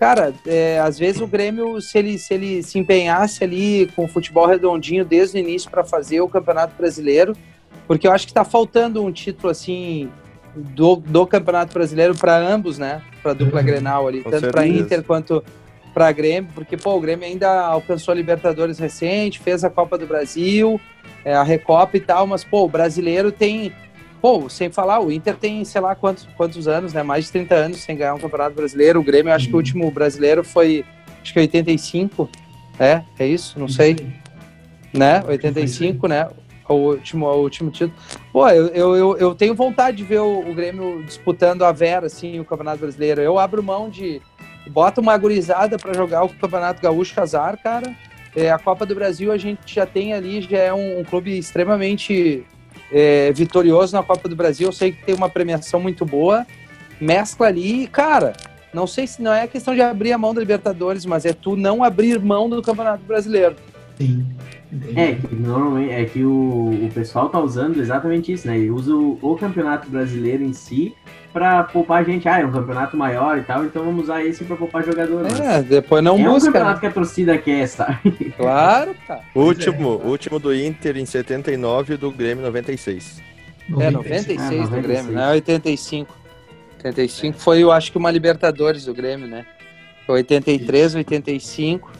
[0.00, 4.08] cara, é, às vezes o Grêmio, se ele, se ele se empenhasse ali com o
[4.08, 7.36] futebol redondinho desde o início para fazer o Campeonato Brasileiro,
[7.86, 10.08] porque eu acho que está faltando um título assim
[10.54, 13.02] do, do Campeonato Brasileiro para ambos, né?
[13.22, 13.66] Para dupla uhum.
[13.66, 15.42] Grenal ali, tanto para Inter quanto
[15.92, 20.06] para Grêmio, porque pô, o Grêmio ainda alcançou a Libertadores recente, fez a Copa do
[20.06, 20.80] Brasil,
[21.24, 23.72] é, a Recopa e tal, mas pô, o brasileiro tem,
[24.22, 27.02] pô, sem falar, o Inter tem, sei lá quantos, quantos anos, né?
[27.02, 29.00] Mais de 30 anos sem ganhar um Campeonato Brasileiro.
[29.00, 29.58] O Grêmio, acho que o uhum.
[29.58, 30.84] último brasileiro foi,
[31.20, 32.30] acho que 85,
[32.78, 33.96] é, é isso, não sei.
[34.94, 35.22] Né?
[35.26, 36.28] 85, né?
[36.68, 37.92] o último, o último título.
[38.32, 42.38] Pô, eu, eu, eu tenho vontade de ver o, o, Grêmio disputando a Vera, assim,
[42.38, 43.20] o Campeonato Brasileiro.
[43.20, 44.22] Eu abro mão de.
[44.70, 47.92] Bota uma gurizada para jogar o Campeonato Gaúcho Casar, cara.
[48.34, 51.36] É, a Copa do Brasil a gente já tem ali, já é um, um clube
[51.36, 52.46] extremamente
[52.92, 54.68] é, vitorioso na Copa do Brasil.
[54.68, 56.46] Eu sei que tem uma premiação muito boa.
[57.00, 58.34] Mescla ali, cara.
[58.72, 61.56] Não sei se não é questão de abrir a mão da Libertadores, mas é tu
[61.56, 63.56] não abrir mão do Campeonato Brasileiro.
[63.98, 64.26] Sim.
[64.96, 68.56] É, que normalmente é que o, o pessoal tá usando exatamente isso, né?
[68.56, 70.94] Ele usa o, o campeonato brasileiro em si
[71.32, 72.28] para poupar a gente.
[72.28, 75.26] Ah, é um campeonato maior e tal, então vamos usar esse para poupar jogador.
[75.40, 76.48] É, depois não é busca.
[76.48, 78.34] É um campeonato que a torcida quer, sabe?
[78.36, 79.22] Claro, cara.
[79.34, 80.08] Último, é.
[80.08, 83.22] último do Inter em 79 e do Grêmio 96.
[83.78, 84.82] É, 96 ah, do 96.
[84.82, 85.30] Grêmio, né?
[85.30, 86.22] 85.
[86.76, 89.46] 85 foi, eu acho que uma Libertadores do Grêmio, né?
[90.06, 91.90] Foi 83, 85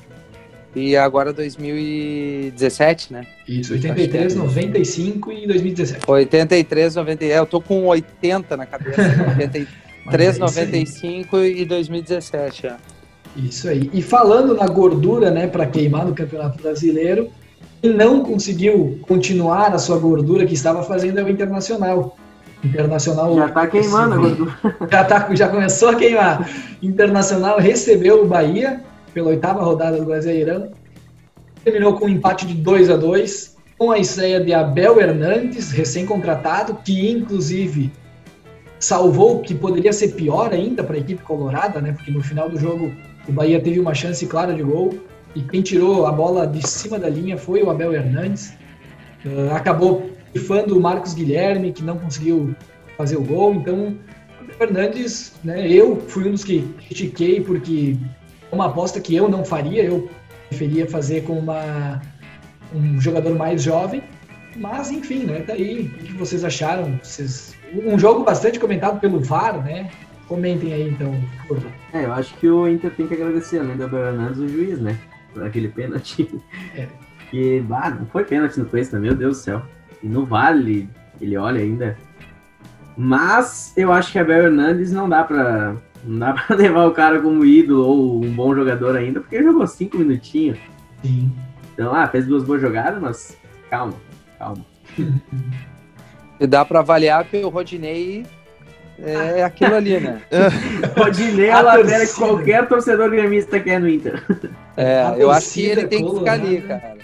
[0.74, 3.26] e agora 2017, né?
[3.46, 5.34] Isso, 83, 95 é.
[5.34, 6.10] e 2017.
[6.10, 9.02] 83, 90, é, eu tô com 80 na cabeça.
[9.36, 12.76] 83, 95 é e 2017, é.
[13.36, 13.90] Isso aí.
[13.92, 17.30] E falando na gordura, né, para queimar no Campeonato Brasileiro,
[17.80, 22.16] quem não conseguiu continuar a sua gordura que estava fazendo é o Internacional.
[22.64, 24.52] Internacional já está queimando a gordura.
[24.90, 26.48] Já, tá, já começou a queimar.
[26.80, 28.80] Internacional recebeu o Bahia
[29.12, 30.70] pela oitava rodada do Brasileirão.
[31.64, 36.74] Terminou com um empate de 2 a 2 com a estreia de Abel Hernandes, recém-contratado,
[36.84, 37.92] que inclusive
[38.78, 41.92] salvou que poderia ser pior ainda para a equipe colorada, né?
[41.92, 42.92] Porque no final do jogo
[43.28, 44.94] o Bahia teve uma chance clara de gol
[45.34, 48.54] e quem tirou a bola de cima da linha foi o Abel Hernandes.
[49.24, 52.54] Uh, acabou pifando o Marcos Guilherme, que não conseguiu
[52.96, 53.54] fazer o gol.
[53.54, 53.96] Então,
[54.58, 55.70] o Hernandes, né?
[55.70, 57.96] Eu fui um dos que critiquei porque
[58.52, 60.08] uma aposta que eu não faria, eu
[60.48, 62.00] preferia fazer com uma,
[62.74, 64.02] um jogador mais jovem,
[64.56, 65.40] mas enfim, né?
[65.40, 65.86] Tá aí.
[65.86, 66.98] O que vocês acharam?
[67.02, 67.56] Vocês...
[67.72, 69.90] Um jogo bastante comentado pelo VAR, né?
[70.28, 71.72] Comentem aí então, por favor.
[71.92, 74.98] É, eu acho que o Inter tem que agradecer, além da Hernandes, o juiz, né?
[75.32, 76.28] Por aquele pênalti.
[76.76, 76.86] É.
[77.30, 77.64] Que,
[77.98, 79.62] não foi pênalti no Cuesta, meu Deus do céu.
[80.02, 80.86] E no Vale,
[81.18, 81.96] ele olha ainda.
[82.94, 86.92] Mas eu acho que a Bel Hernandes não dá pra não dá pra levar o
[86.92, 90.58] cara como ídolo ou um bom jogador ainda, porque ele jogou cinco minutinhos.
[91.02, 91.32] Sim.
[91.72, 93.36] Então, ah, fez duas boas jogadas, mas
[93.70, 93.94] calma,
[94.38, 94.64] calma.
[96.40, 98.26] E dá pra avaliar que o Rodinei
[98.98, 100.22] é aquilo ali, né?
[100.98, 104.20] Rodinei é a ladeira que qualquer torcedor gremista quer no Inter.
[104.76, 106.40] É, eu acho que ele tem colorada.
[106.40, 106.96] que ficar ali,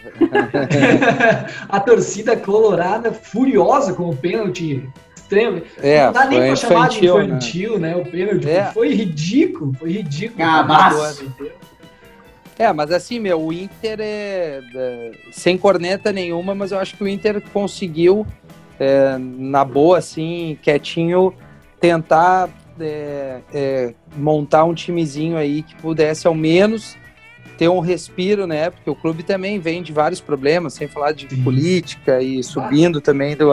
[0.58, 1.46] cara.
[1.68, 4.88] a torcida colorada furiosa com o pênalti
[5.28, 5.62] extremo.
[5.82, 7.94] É, não dá nem pra chamar de infantil, né?
[7.94, 7.96] né?
[7.96, 8.48] O pênalti.
[8.48, 8.64] É.
[8.72, 10.42] Foi ridículo, foi ridículo.
[10.42, 11.24] Ah, mas...
[12.58, 17.04] É, mas assim, meu, o Inter é, é, sem corneta nenhuma, mas eu acho que
[17.04, 18.26] o Inter conseguiu,
[18.80, 21.32] é, na boa, assim, quietinho,
[21.78, 22.48] tentar
[22.80, 26.96] é, é, montar um timezinho aí que pudesse ao menos
[27.56, 28.70] ter um respiro, né?
[28.70, 31.42] Porque o clube também vem de vários problemas, sem falar de Sim.
[31.42, 33.02] política e subindo ah.
[33.02, 33.52] também do,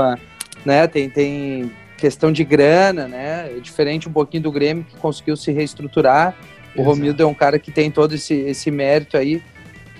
[0.66, 0.88] né?
[0.88, 3.52] Tem, tem questão de grana, né?
[3.56, 6.36] É diferente um pouquinho do Grêmio que conseguiu se reestruturar.
[6.76, 6.84] O Exato.
[6.84, 9.42] Romildo é um cara que tem todo esse, esse mérito aí.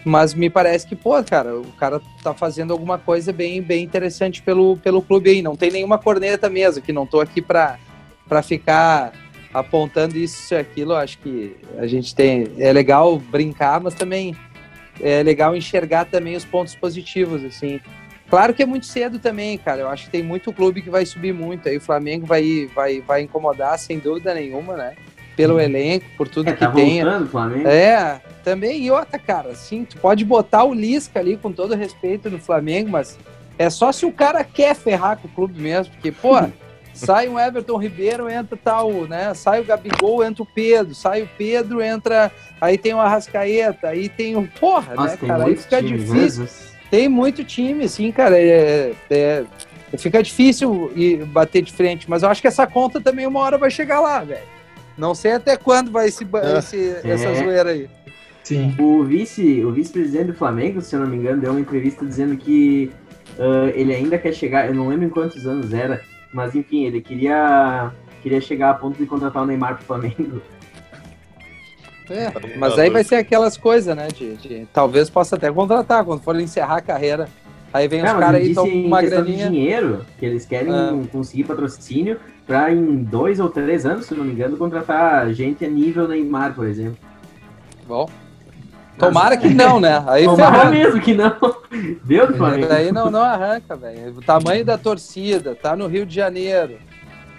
[0.04, 4.42] Mas me parece que, pô, cara, o cara tá fazendo alguma coisa bem, bem interessante
[4.42, 5.42] pelo, pelo clube aí.
[5.42, 7.80] Não tem nenhuma corneta mesmo, que não tô aqui para
[8.44, 9.14] ficar
[9.52, 10.94] apontando isso e aquilo.
[10.94, 12.52] Acho que a gente tem.
[12.60, 14.36] É legal brincar, mas também
[15.02, 17.80] é legal enxergar também os pontos positivos, assim.
[18.30, 19.82] Claro que é muito cedo também, cara.
[19.82, 21.70] Eu acho que tem muito clube que vai subir muito.
[21.70, 24.96] Aí o Flamengo vai, vai, vai incomodar, sem dúvida nenhuma, né?
[25.36, 27.04] Pelo elenco, por tudo É, que tá tem.
[27.04, 27.68] voltando Flamengo.
[27.68, 28.82] É, também.
[28.84, 32.90] E outra, cara, assim, tu pode botar o Lisca ali com todo respeito no Flamengo,
[32.90, 33.18] mas
[33.60, 36.36] é só se o cara quer ferrar com o clube mesmo, porque, pô,
[36.94, 39.34] sai um Everton Ribeiro, entra tal, né?
[39.34, 42.32] Sai o Gabigol, entra o Pedro, sai o Pedro, entra.
[42.60, 44.48] Aí tem o Arrascaeta, aí tem o.
[44.48, 45.46] Porra, Nossa, né, cara?
[45.46, 46.44] Aí fica times, difícil.
[46.44, 46.50] né?
[46.90, 48.38] Tem muito time, assim, cara.
[48.38, 49.44] É, é-
[49.98, 53.58] fica difícil ir bater de frente, mas eu acho que essa conta também uma hora
[53.58, 54.42] vai chegar lá, velho.
[54.98, 56.58] Não sei até quando vai esse, É.
[56.58, 57.36] esse- essa É.
[57.36, 57.90] zoeira aí.
[58.44, 58.76] Sim.
[58.80, 62.38] O vice, o vice-presidente do Flamengo, se eu não me engano, deu uma entrevista dizendo
[62.38, 62.92] que
[63.40, 66.02] ah, ele ainda quer chegar, eu não lembro em quantos anos era,
[66.34, 70.42] mas enfim, ele queria queria chegar a ponto de contratar o Neymar pro Flamengo.
[72.10, 74.08] É, mas aí vai ser aquelas coisas, né?
[74.08, 77.28] De, de- talvez possa até contratar quando for encerrar a carreira.
[77.74, 79.50] Aí vem os caras aí, tomam em uma questão de graninha.
[79.50, 80.94] dinheiro, que eles querem Ah.
[81.12, 85.68] conseguir patrocínio pra em dois ou três anos, se não me engano, contratar gente a
[85.70, 86.98] nível Neymar, por exemplo.
[87.88, 88.10] Bom.
[88.98, 90.02] Tomara que não, né?
[90.08, 90.72] Aí Tomara ferrou.
[90.72, 91.36] mesmo que não.
[92.06, 92.68] Deu do Flamengo.
[92.68, 94.14] Daí não, não arranca, velho.
[94.18, 96.78] O tamanho da torcida, tá no Rio de Janeiro.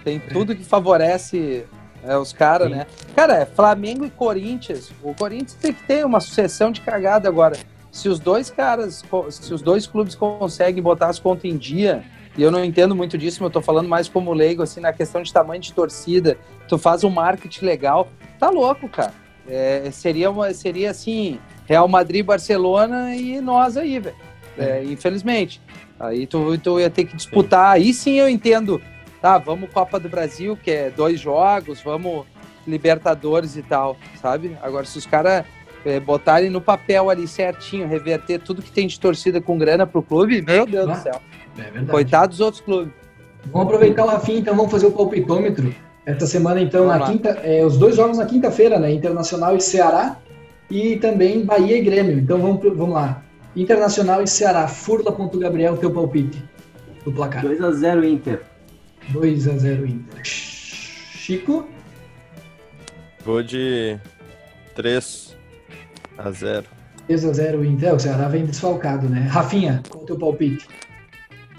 [0.05, 1.65] Tem tudo que favorece
[2.05, 2.87] é, os caras, né?
[3.15, 4.91] Cara, é Flamengo e Corinthians.
[5.03, 7.57] O Corinthians tem que ter uma sucessão de cagada agora.
[7.91, 12.05] Se os dois caras, se os dois clubes conseguem botar as contas em dia,
[12.37, 14.93] e eu não entendo muito disso, mas eu tô falando mais como leigo, assim, na
[14.93, 16.37] questão de tamanho de torcida,
[16.69, 19.15] tu faz um marketing legal, tá louco, cara.
[19.49, 24.17] É, seria, uma, seria assim, Real Madrid, Barcelona e nós aí, velho.
[24.59, 25.61] É, infelizmente.
[25.99, 27.75] Aí tu, tu ia ter que disputar.
[27.75, 28.81] Aí sim eu entendo.
[29.21, 32.25] Tá, vamos Copa do Brasil, que é dois jogos, vamos
[32.67, 34.57] Libertadores e tal, sabe?
[34.61, 35.45] Agora, se os caras
[35.85, 40.03] é, botarem no papel ali certinho, reverter tudo que tem de torcida com grana pro
[40.03, 41.21] clube, meu Deus Ah, do céu.
[41.59, 41.87] É verdade.
[41.91, 42.93] Coitado dos outros clubes.
[43.53, 45.73] Vamos aproveitar o Rafinha, então vamos fazer o palpitômetro.
[46.05, 47.11] Essa semana, então, Vamos na lá.
[47.13, 48.93] quinta, é, os dois jogos na quinta-feira, né?
[48.93, 50.17] Internacional e Ceará,
[50.71, 52.19] e também Bahia e Grêmio.
[52.19, 53.23] Então vamos, pro- vamos lá.
[53.55, 54.67] Internacional e Ceará.
[54.69, 56.43] Furla.gabriel, teu palpite
[57.05, 57.45] do placar.
[57.45, 58.43] 2x0 Inter.
[59.09, 60.21] 2 a 0 Inter.
[60.25, 61.69] Chico,
[63.25, 63.99] Vou de
[64.77, 65.37] 3
[66.17, 66.65] a 0.
[67.09, 67.89] 3 a 0 Inter.
[67.89, 69.21] É, O Ceará vem desfalcado, né?
[69.29, 70.69] Rafinha, qual o teu palpite?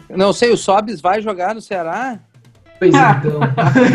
[0.09, 2.19] Não sei, o Sobis vai jogar no Ceará?
[2.79, 3.39] Pois então.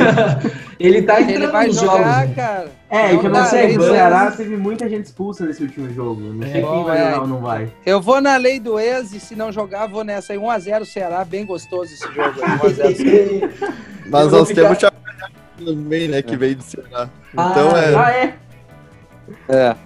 [0.81, 2.29] ele tá entrando Ele vai nos jogar, jogos.
[2.29, 2.33] né?
[2.35, 2.68] cara.
[2.90, 5.88] É, Não que eu não sei, o vai- Ceará teve muita gente expulsa nesse último
[5.92, 6.21] jogo.
[6.21, 6.53] Não sei É.
[6.55, 7.05] quem Bom, vai é.
[7.05, 7.73] jogar ou não vai.
[7.87, 10.38] Eu vou na lei do ex e se não jogar, vou nessa aí.
[10.38, 12.59] 1x0 Ceará, bem gostoso esse jogo aí.
[12.59, 13.75] 1x0 Ceará.
[14.11, 15.01] Mas nós ficar- temos Chapéu
[15.64, 16.21] também, né?
[16.23, 17.09] Que veio do Ceará.
[17.33, 17.95] Então Ah, é.
[17.97, 18.35] Ah, é?
[19.49, 19.77] É.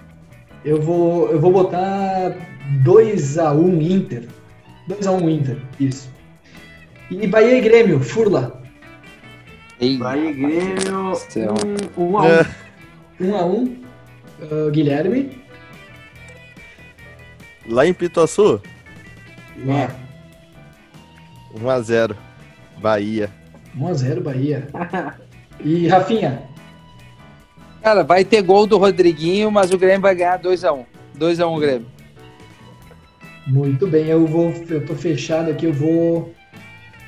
[0.65, 2.35] Eu vou, eu vou botar
[2.83, 4.23] 2x1 Inter.
[4.89, 6.09] 2x1 Inter, isso.
[7.11, 8.59] E Bahia e Grêmio, Furla.
[9.79, 11.15] Ei, Bahia e Grêmio.
[11.15, 11.53] céu.
[11.97, 12.27] Um, um a um.
[12.27, 12.45] É.
[13.21, 13.77] 1x1.
[14.41, 15.31] Ah, Guilherme.
[17.67, 18.61] Lá em Pituaçu,
[19.67, 19.89] É.
[21.59, 22.15] 1 a 0
[22.77, 23.29] Bahia.
[23.75, 24.67] 1x0 Bahia.
[25.63, 26.43] E Rafinha.
[27.81, 30.85] Cara, vai ter gol do Rodriguinho, mas o Grêmio vai ganhar 2x1.
[31.17, 31.87] 2x1 Grêmio.
[33.47, 34.51] Muito bem, eu vou.
[34.69, 36.33] Eu tô fechado aqui, eu vou.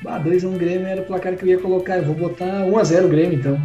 [0.06, 1.98] Ah, 2x1 Grêmio era o placar que eu ia colocar.
[1.98, 3.60] Eu vou botar 1x0 Grêmio, então.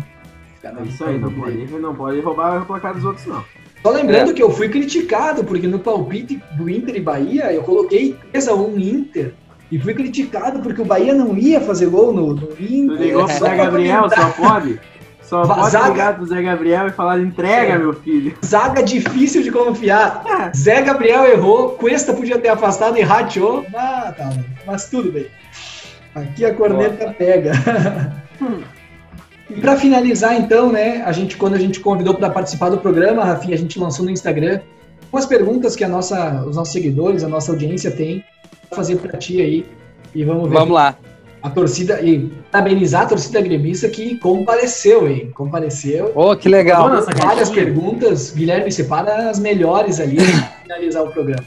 [0.64, 3.44] É isso aí, não pode, não pode roubar o placar dos outros, não.
[3.84, 8.18] Só lembrando que eu fui criticado, porque no palpite do Inter e Bahia, eu coloquei
[8.34, 9.34] 3x1 Inter.
[9.72, 12.98] E fui criticado porque o Bahia não ia fazer gol no, no Tu Inter.
[12.98, 14.80] ligou pro Zé Gabriel, só pode?
[15.22, 15.88] Só pode Zaga.
[15.90, 18.34] ligar pro Zé Gabriel e falar, entrega, meu filho.
[18.46, 20.24] Zaga difícil de confiar.
[20.56, 23.66] Zé Gabriel errou, Cuesta podia ter afastado e rateou.
[23.76, 24.32] Ah, tá,
[24.66, 25.26] mas tudo bem.
[26.16, 27.52] Aqui a corneta pega.
[29.50, 33.24] E para finalizar, então, né, a gente, quando a gente convidou para participar do programa,
[33.24, 34.60] Rafinha, a gente lançou no Instagram
[35.12, 38.24] umas perguntas que a nossa, os nossos seguidores, a nossa audiência tem
[38.68, 39.66] pra fazer para ti aí.
[40.16, 40.96] E vamos ver Vamos lá.
[41.44, 45.30] a torcida e parabenizar a torcida gremista que compareceu, hein?
[45.34, 46.12] Compareceu.
[46.16, 46.90] Ô, que legal.
[46.90, 47.66] Nossa, Várias caixinha.
[47.66, 48.32] perguntas.
[48.32, 51.44] Guilherme, separa as melhores ali para finalizar o programa.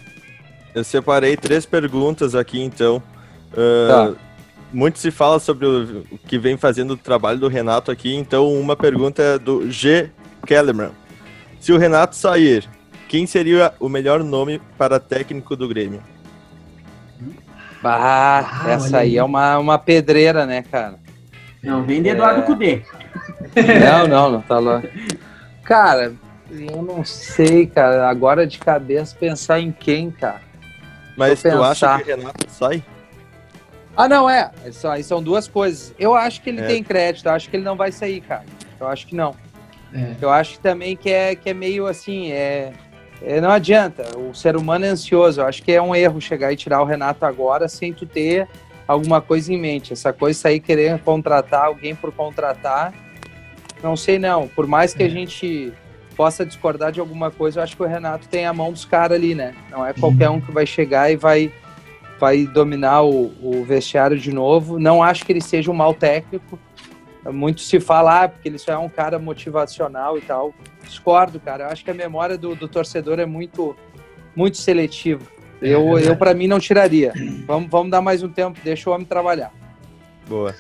[0.75, 3.03] Eu separei três perguntas aqui, então.
[3.57, 4.13] Ah,
[4.73, 8.53] Muito se fala sobre o, o que vem fazendo o trabalho do Renato aqui, então
[8.53, 10.11] uma pergunta é do G.
[10.47, 10.91] Kellerman.
[11.61, 12.69] Se o Renato sair,
[13.09, 16.03] quem seria o melhor nome para técnico do Grêmio?
[17.83, 20.97] Ah, Ah, essa aí é uma, uma pedreira, né, cara?
[21.63, 22.83] Não, vem de Eduardo Cudê.
[23.57, 24.83] Não, não, não tá lá.
[25.65, 26.15] Cara,
[26.51, 28.09] eu não sei, cara.
[28.09, 30.41] Agora de cabeça pensar em quem, cara?
[31.17, 32.03] Mas Vou tu acha pensar.
[32.05, 32.83] que o Renato sai?
[33.99, 34.49] Ah, não, é.
[34.65, 35.93] Isso aí são duas coisas.
[35.99, 36.67] Eu acho que ele é.
[36.69, 38.45] tem crédito, eu acho que ele não vai sair, cara.
[38.79, 39.35] Eu acho que não.
[39.93, 40.15] É.
[40.21, 42.73] Eu acho também que é, que é meio assim, é,
[43.21, 44.17] é, não adianta.
[44.17, 45.41] O ser humano é ansioso.
[45.41, 48.47] Eu acho que é um erro chegar e tirar o Renato agora sem tu ter
[48.87, 49.93] alguma coisa em mente.
[49.93, 52.95] Essa coisa sair querendo contratar alguém por contratar,
[53.83, 54.47] não sei não.
[54.47, 55.11] Por mais que a é.
[55.11, 55.73] gente
[56.15, 59.19] possa discordar de alguma coisa, eu acho que o Renato tem a mão dos caras
[59.19, 59.57] ali, né?
[59.73, 61.53] Não é qualquer um que vai chegar e vai
[62.19, 64.79] vai dominar o, o vestiário de novo.
[64.79, 66.59] Não acho que ele seja um mau técnico.
[67.31, 70.55] Muito se fala, ah, porque ele só é um cara motivacional e tal.
[70.83, 71.65] Discordo, cara.
[71.65, 73.77] Eu acho que a memória do, do torcedor é muito,
[74.35, 75.23] muito seletiva.
[75.61, 77.13] Eu, é eu para mim, não tiraria.
[77.47, 79.53] Vamos, vamos dar mais um tempo, deixa o homem trabalhar.
[80.29, 80.55] Boa.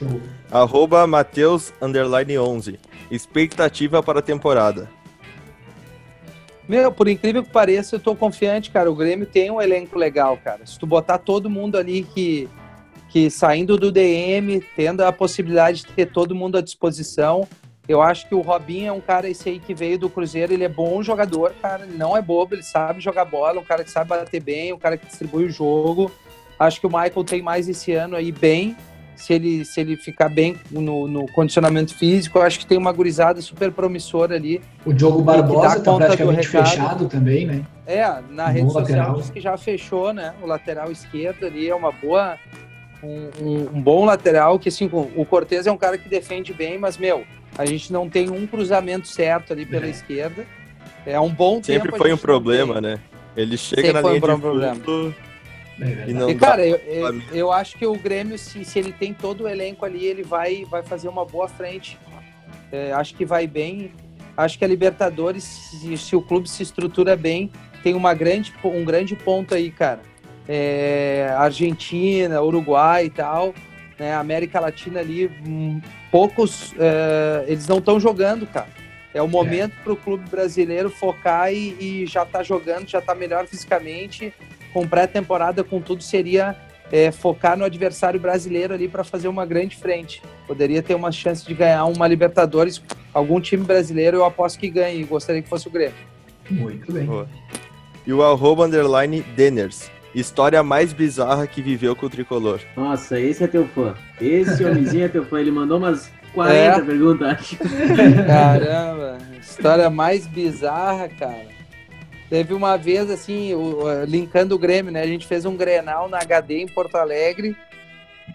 [0.51, 2.79] Arroba Mateus, underline 11.
[3.11, 4.91] Expectativa para a temporada.
[6.69, 8.91] Meu, por incrível que pareça, eu tô confiante, cara.
[8.91, 10.66] O Grêmio tem um elenco legal, cara.
[10.66, 12.47] Se tu botar todo mundo ali que,
[13.09, 17.49] que saindo do DM, tendo a possibilidade de ter todo mundo à disposição,
[17.89, 20.64] eu acho que o Robinho é um cara esse aí que veio do Cruzeiro, ele
[20.64, 23.91] é bom jogador, cara, ele não é bobo, ele sabe jogar bola, um cara que
[23.91, 26.12] sabe bater bem, um cara que distribui o jogo.
[26.59, 28.77] Acho que o Michael tem mais esse ano aí bem,
[29.19, 32.93] se ele, se ele ficar bem no, no condicionamento físico, eu acho que tem uma
[32.93, 34.61] gurizada super promissora ali.
[34.87, 37.66] O Diogo Barbosa tá praticamente fechado também, né?
[37.85, 40.35] É, na no rede social diz que já fechou, né?
[40.41, 42.39] O lateral esquerdo ali é uma boa,
[43.03, 46.79] um, um, um bom lateral, que assim, o Cortez é um cara que defende bem,
[46.79, 47.25] mas, meu,
[47.57, 49.91] a gente não tem um cruzamento certo ali pela é.
[49.91, 50.47] esquerda.
[51.05, 53.01] É um bom Sempre foi um problema, né?
[53.37, 54.75] Ele chega Sempre na linha um de problema.
[54.77, 55.28] fundo
[55.81, 58.93] é e, não e cara, eu, eu, eu, acho que o Grêmio, se, se ele
[58.93, 61.99] tem todo o elenco ali, ele vai, vai fazer uma boa frente.
[62.72, 63.93] É, acho que vai bem.
[64.37, 67.51] Acho que a Libertadores, se, se, o clube se estrutura bem,
[67.83, 70.01] tem uma grande, um grande ponto aí, cara.
[70.49, 73.55] É, Argentina, Uruguai e tal,
[73.99, 78.68] né, América Latina ali, hum, poucos, é, eles não estão jogando, cara.
[79.12, 79.83] É o momento é.
[79.83, 84.33] para o clube brasileiro focar e, e já tá jogando, já tá melhor fisicamente
[84.73, 86.57] com pré-temporada, com tudo, seria
[86.91, 90.23] é, focar no adversário brasileiro ali para fazer uma grande frente.
[90.47, 95.05] Poderia ter uma chance de ganhar uma Libertadores, algum time brasileiro, eu aposto que ganhe,
[95.05, 95.95] gostaria que fosse o Grêmio.
[96.51, 97.05] Muito bem.
[97.05, 97.29] Boa.
[98.07, 99.91] E o arroba underline Deners.
[100.14, 102.61] História mais bizarra que viveu com o tricolor.
[102.75, 103.95] Nossa, esse é teu fã.
[104.19, 105.39] Esse homenzinho é teu fã.
[105.39, 106.81] Ele mandou umas 40 é?
[106.81, 107.57] perguntas.
[108.27, 111.58] Caramba, história mais bizarra, cara.
[112.29, 115.03] Teve uma vez, assim, o, linkando o Grêmio, né?
[115.03, 117.57] A gente fez um Grenal na HD em Porto Alegre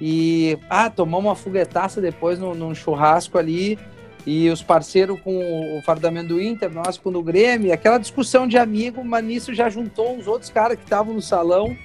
[0.02, 3.78] e, ah, tomamos uma foguetaça depois num, num churrasco ali
[4.26, 8.58] e os parceiros com o fardamento do Inter, nós com o Grêmio, aquela discussão de
[8.58, 11.76] amigo, mas nisso já juntou uns outros caras que estavam no salão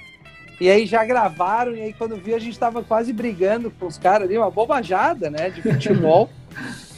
[0.59, 3.97] e aí já gravaram e aí quando viu a gente estava quase brigando com os
[3.97, 6.29] caras ali, uma bobajada, né, de futebol.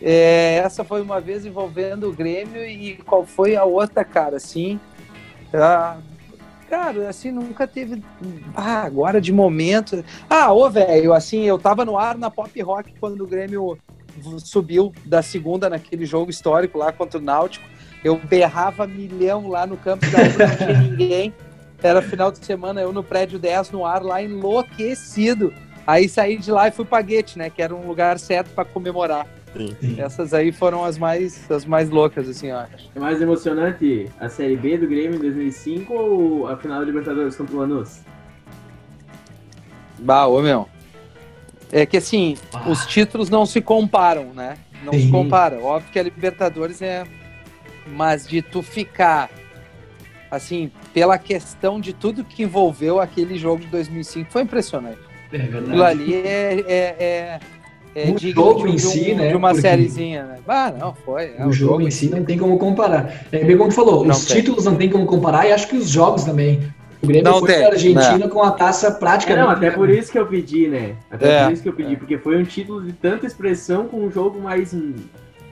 [0.00, 4.78] É, essa foi uma vez envolvendo o Grêmio e qual foi a outra, cara, assim.
[5.52, 5.96] Ah,
[6.68, 8.02] cara, assim, nunca teve.
[8.54, 10.04] Ah, agora de momento.
[10.28, 13.78] Ah, ô, velho, assim, eu tava no ar na pop rock quando o Grêmio
[14.38, 17.66] subiu da segunda naquele jogo histórico lá contra o Náutico.
[18.04, 21.34] Eu berrava milhão lá no campo da não tinha ninguém.
[21.82, 25.52] Era final de semana, eu no prédio 10 no ar, lá enlouquecido.
[25.86, 27.48] Aí saí de lá e fui pra Guete, né?
[27.50, 29.26] Que era um lugar certo para comemorar.
[29.58, 29.96] Sim.
[29.98, 32.90] Essas aí foram as mais, as mais loucas, assim, eu acho.
[32.94, 37.36] É mais emocionante a Série B do Grêmio em 2005 ou a final da Libertadores
[37.36, 38.00] contra o Lanús?
[39.98, 40.68] Bah, ô meu.
[41.72, 42.68] É que assim, ah.
[42.68, 44.56] os títulos não se comparam, né?
[44.84, 45.06] Não Sim.
[45.06, 45.64] se comparam.
[45.64, 47.04] Óbvio que a Libertadores é.
[47.86, 49.30] Mas de tu ficar,
[50.30, 55.00] assim, pela questão de tudo que envolveu aquele jogo de 2005, foi impressionante.
[55.32, 55.64] É verdade.
[55.64, 57.40] Aquilo ali é, é, é
[57.94, 59.28] é, o jogo de, em si, um, né?
[59.28, 60.38] De uma Porque sériezinha, né?
[60.46, 61.32] Ah, não, foi.
[61.36, 63.26] É, o, o, jogo, jogo em si não tem como comparar.
[63.32, 64.36] É bem como tu falou, não os tem.
[64.36, 66.60] títulos não tem como comparar e acho que os jogos também.
[67.00, 68.28] O Grêmio não foi a Argentina não.
[68.28, 69.40] com a taça praticamente.
[69.40, 70.96] É, não, até por isso que eu pedi, né?
[71.10, 71.44] Até é.
[71.44, 74.40] por isso que eu pedi, porque foi um título de tanta expressão com um jogo
[74.40, 74.74] mais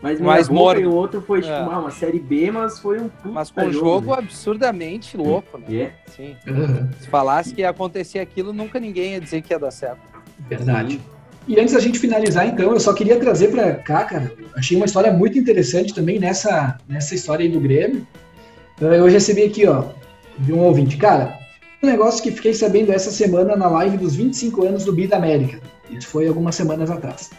[0.03, 0.81] mais, mais morto.
[0.81, 1.61] E o outro foi tipo é.
[1.61, 4.19] uma, uma, série B, mas foi um Mas com um jogo, né?
[4.19, 5.67] absurdamente louco, né?
[5.69, 5.95] Yeah.
[6.09, 6.37] Sim.
[6.47, 6.89] Uhum.
[7.01, 10.01] Se falasse que ia acontecer aquilo, nunca ninguém ia dizer que ia dar certo.
[10.49, 11.01] Verdade.
[11.49, 14.87] E antes da gente finalizar, então, eu só queria trazer para cá, cara, achei uma
[14.87, 18.07] história muito interessante também nessa, nessa história aí do Grêmio.
[18.81, 19.85] Eu recebi aqui, ó,
[20.39, 20.97] de um ouvinte.
[20.97, 21.39] Cara,
[21.83, 25.61] um negócio que fiquei sabendo essa semana na live dos 25 anos do Bida América.
[25.89, 27.31] Isso foi algumas semanas atrás.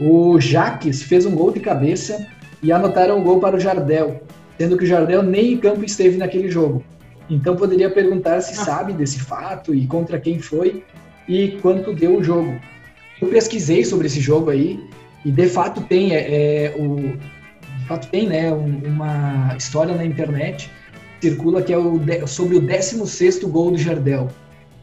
[0.00, 2.26] O Jaques fez um gol de cabeça
[2.62, 4.22] e anotaram o gol para o Jardel,
[4.58, 6.82] sendo que o Jardel nem em campo esteve naquele jogo.
[7.28, 8.64] Então poderia perguntar se ah.
[8.64, 10.82] sabe desse fato e contra quem foi
[11.28, 12.58] e quanto deu o jogo.
[13.20, 14.82] Eu pesquisei sobre esse jogo aí
[15.24, 17.16] e de fato tem é, é o
[17.78, 20.70] de fato tem né um, uma história na internet
[21.20, 24.28] circula que é o sobre o 16 gol do Jardel.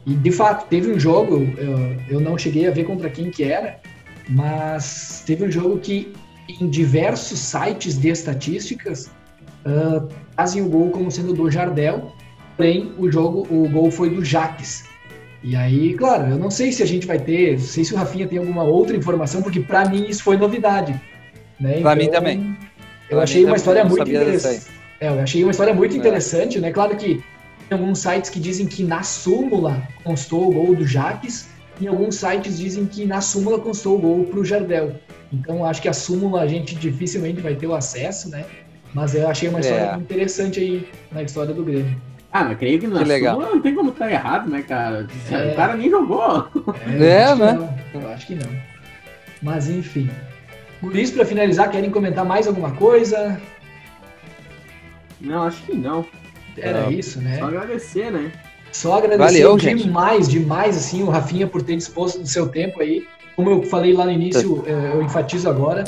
[0.04, 3.44] E de fato teve um jogo eu, eu não cheguei a ver contra quem que
[3.44, 3.78] era,
[4.28, 6.12] mas teve um jogo que
[6.48, 9.10] em diversos sites de estatísticas
[9.66, 12.12] uh, fazem o gol como sendo do Jardel,
[12.56, 14.84] porém o jogo, o gol foi do Jaques.
[15.42, 17.96] E aí, claro, eu não sei se a gente vai ter, não sei se o
[17.96, 20.92] Rafinha tem alguma outra informação, porque para mim isso foi novidade.
[21.58, 21.80] Né?
[21.80, 22.56] Para então, mim também.
[23.10, 24.66] Eu pra achei uma história muito interessante.
[25.00, 25.98] É, eu achei uma história muito é.
[25.98, 26.70] interessante, né?
[26.70, 27.22] Claro que
[27.68, 31.48] tem alguns sites que dizem que na súmula constou o gol do Jaques,
[31.80, 34.94] e alguns sites dizem que na súmula constou o gol para o Jardel.
[35.32, 38.44] Então acho que a súmula a gente dificilmente vai ter o acesso, né?
[38.94, 39.96] Mas eu achei uma história é.
[39.96, 41.96] interessante aí na história do Grêmio.
[42.32, 43.38] Ah, mas creio que na que legal.
[43.38, 45.06] não tem como estar errado, né, cara?
[45.30, 45.52] É.
[45.52, 46.48] O cara nem jogou.
[46.86, 47.78] É, é né?
[47.92, 48.50] Eu acho que não.
[49.42, 50.08] Mas enfim.
[50.80, 53.40] Por isso, para finalizar, querem comentar mais alguma coisa?
[55.20, 56.04] Não, acho que não.
[56.56, 57.38] Era isso, né?
[57.38, 58.32] Só agradecer, né?
[58.72, 60.40] Só agradecer Valeu, demais, gente.
[60.40, 63.06] demais, assim, o Rafinha por ter disposto do seu tempo aí.
[63.36, 65.84] Como eu falei lá no início, é, eu enfatizo agora.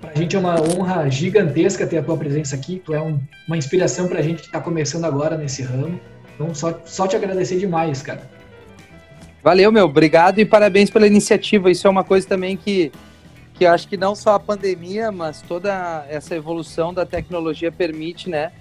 [0.00, 2.80] Pra gente é uma honra gigantesca ter a tua presença aqui.
[2.84, 6.00] Tu é um, uma inspiração pra gente que está começando agora nesse ramo.
[6.34, 8.22] Então, só, só te agradecer demais, cara.
[9.42, 9.86] Valeu, meu.
[9.86, 11.70] Obrigado e parabéns pela iniciativa.
[11.70, 12.92] Isso é uma coisa também que,
[13.54, 18.30] que eu acho que não só a pandemia, mas toda essa evolução da tecnologia permite,
[18.30, 18.52] né?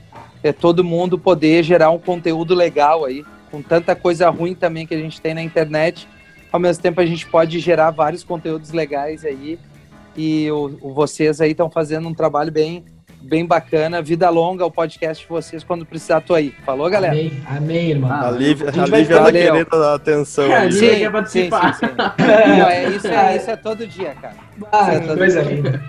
[0.42, 4.96] É todo mundo poder gerar um conteúdo legal aí, com tanta coisa ruim também que
[4.96, 6.08] a gente tem na internet.
[6.52, 9.60] Ao mesmo tempo, a gente pode gerar vários conteúdos legais aí
[10.18, 12.84] e o, o vocês aí estão fazendo um trabalho bem,
[13.22, 14.02] bem bacana.
[14.02, 16.54] Vida longa o podcast de vocês quando precisar, tô aí.
[16.66, 17.14] Falou, galera?
[17.14, 18.12] Amém, amém irmão.
[18.12, 20.46] Ah, a Lívia, a Lívia tá querendo dar atenção.
[20.46, 21.74] É, a Lívia quer participar.
[21.76, 22.58] Sim, sim, sim.
[22.60, 24.36] Não, é, isso, é, isso é todo dia, cara.
[24.72, 25.56] Ah, é coisa dia.
[25.56, 25.84] linda.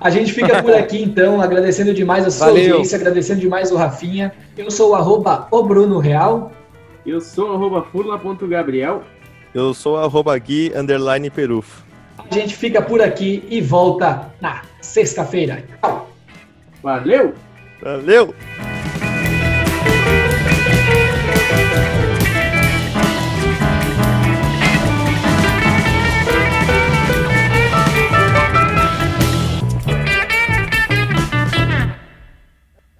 [0.00, 2.70] A gente fica por aqui, então, agradecendo demais a sua Valeu.
[2.72, 4.32] audiência, agradecendo demais o Rafinha.
[4.56, 6.50] Eu sou o arroba o Bruno Real.
[7.06, 9.02] Eu sou o arroba furla.gabriel.
[9.54, 11.91] Eu sou o arroba Gui, underline perufo
[12.32, 15.62] gente fica por aqui e volta na sexta-feira.
[15.80, 16.10] Tchau!
[16.82, 17.34] Valeu!
[17.80, 18.34] Valeu!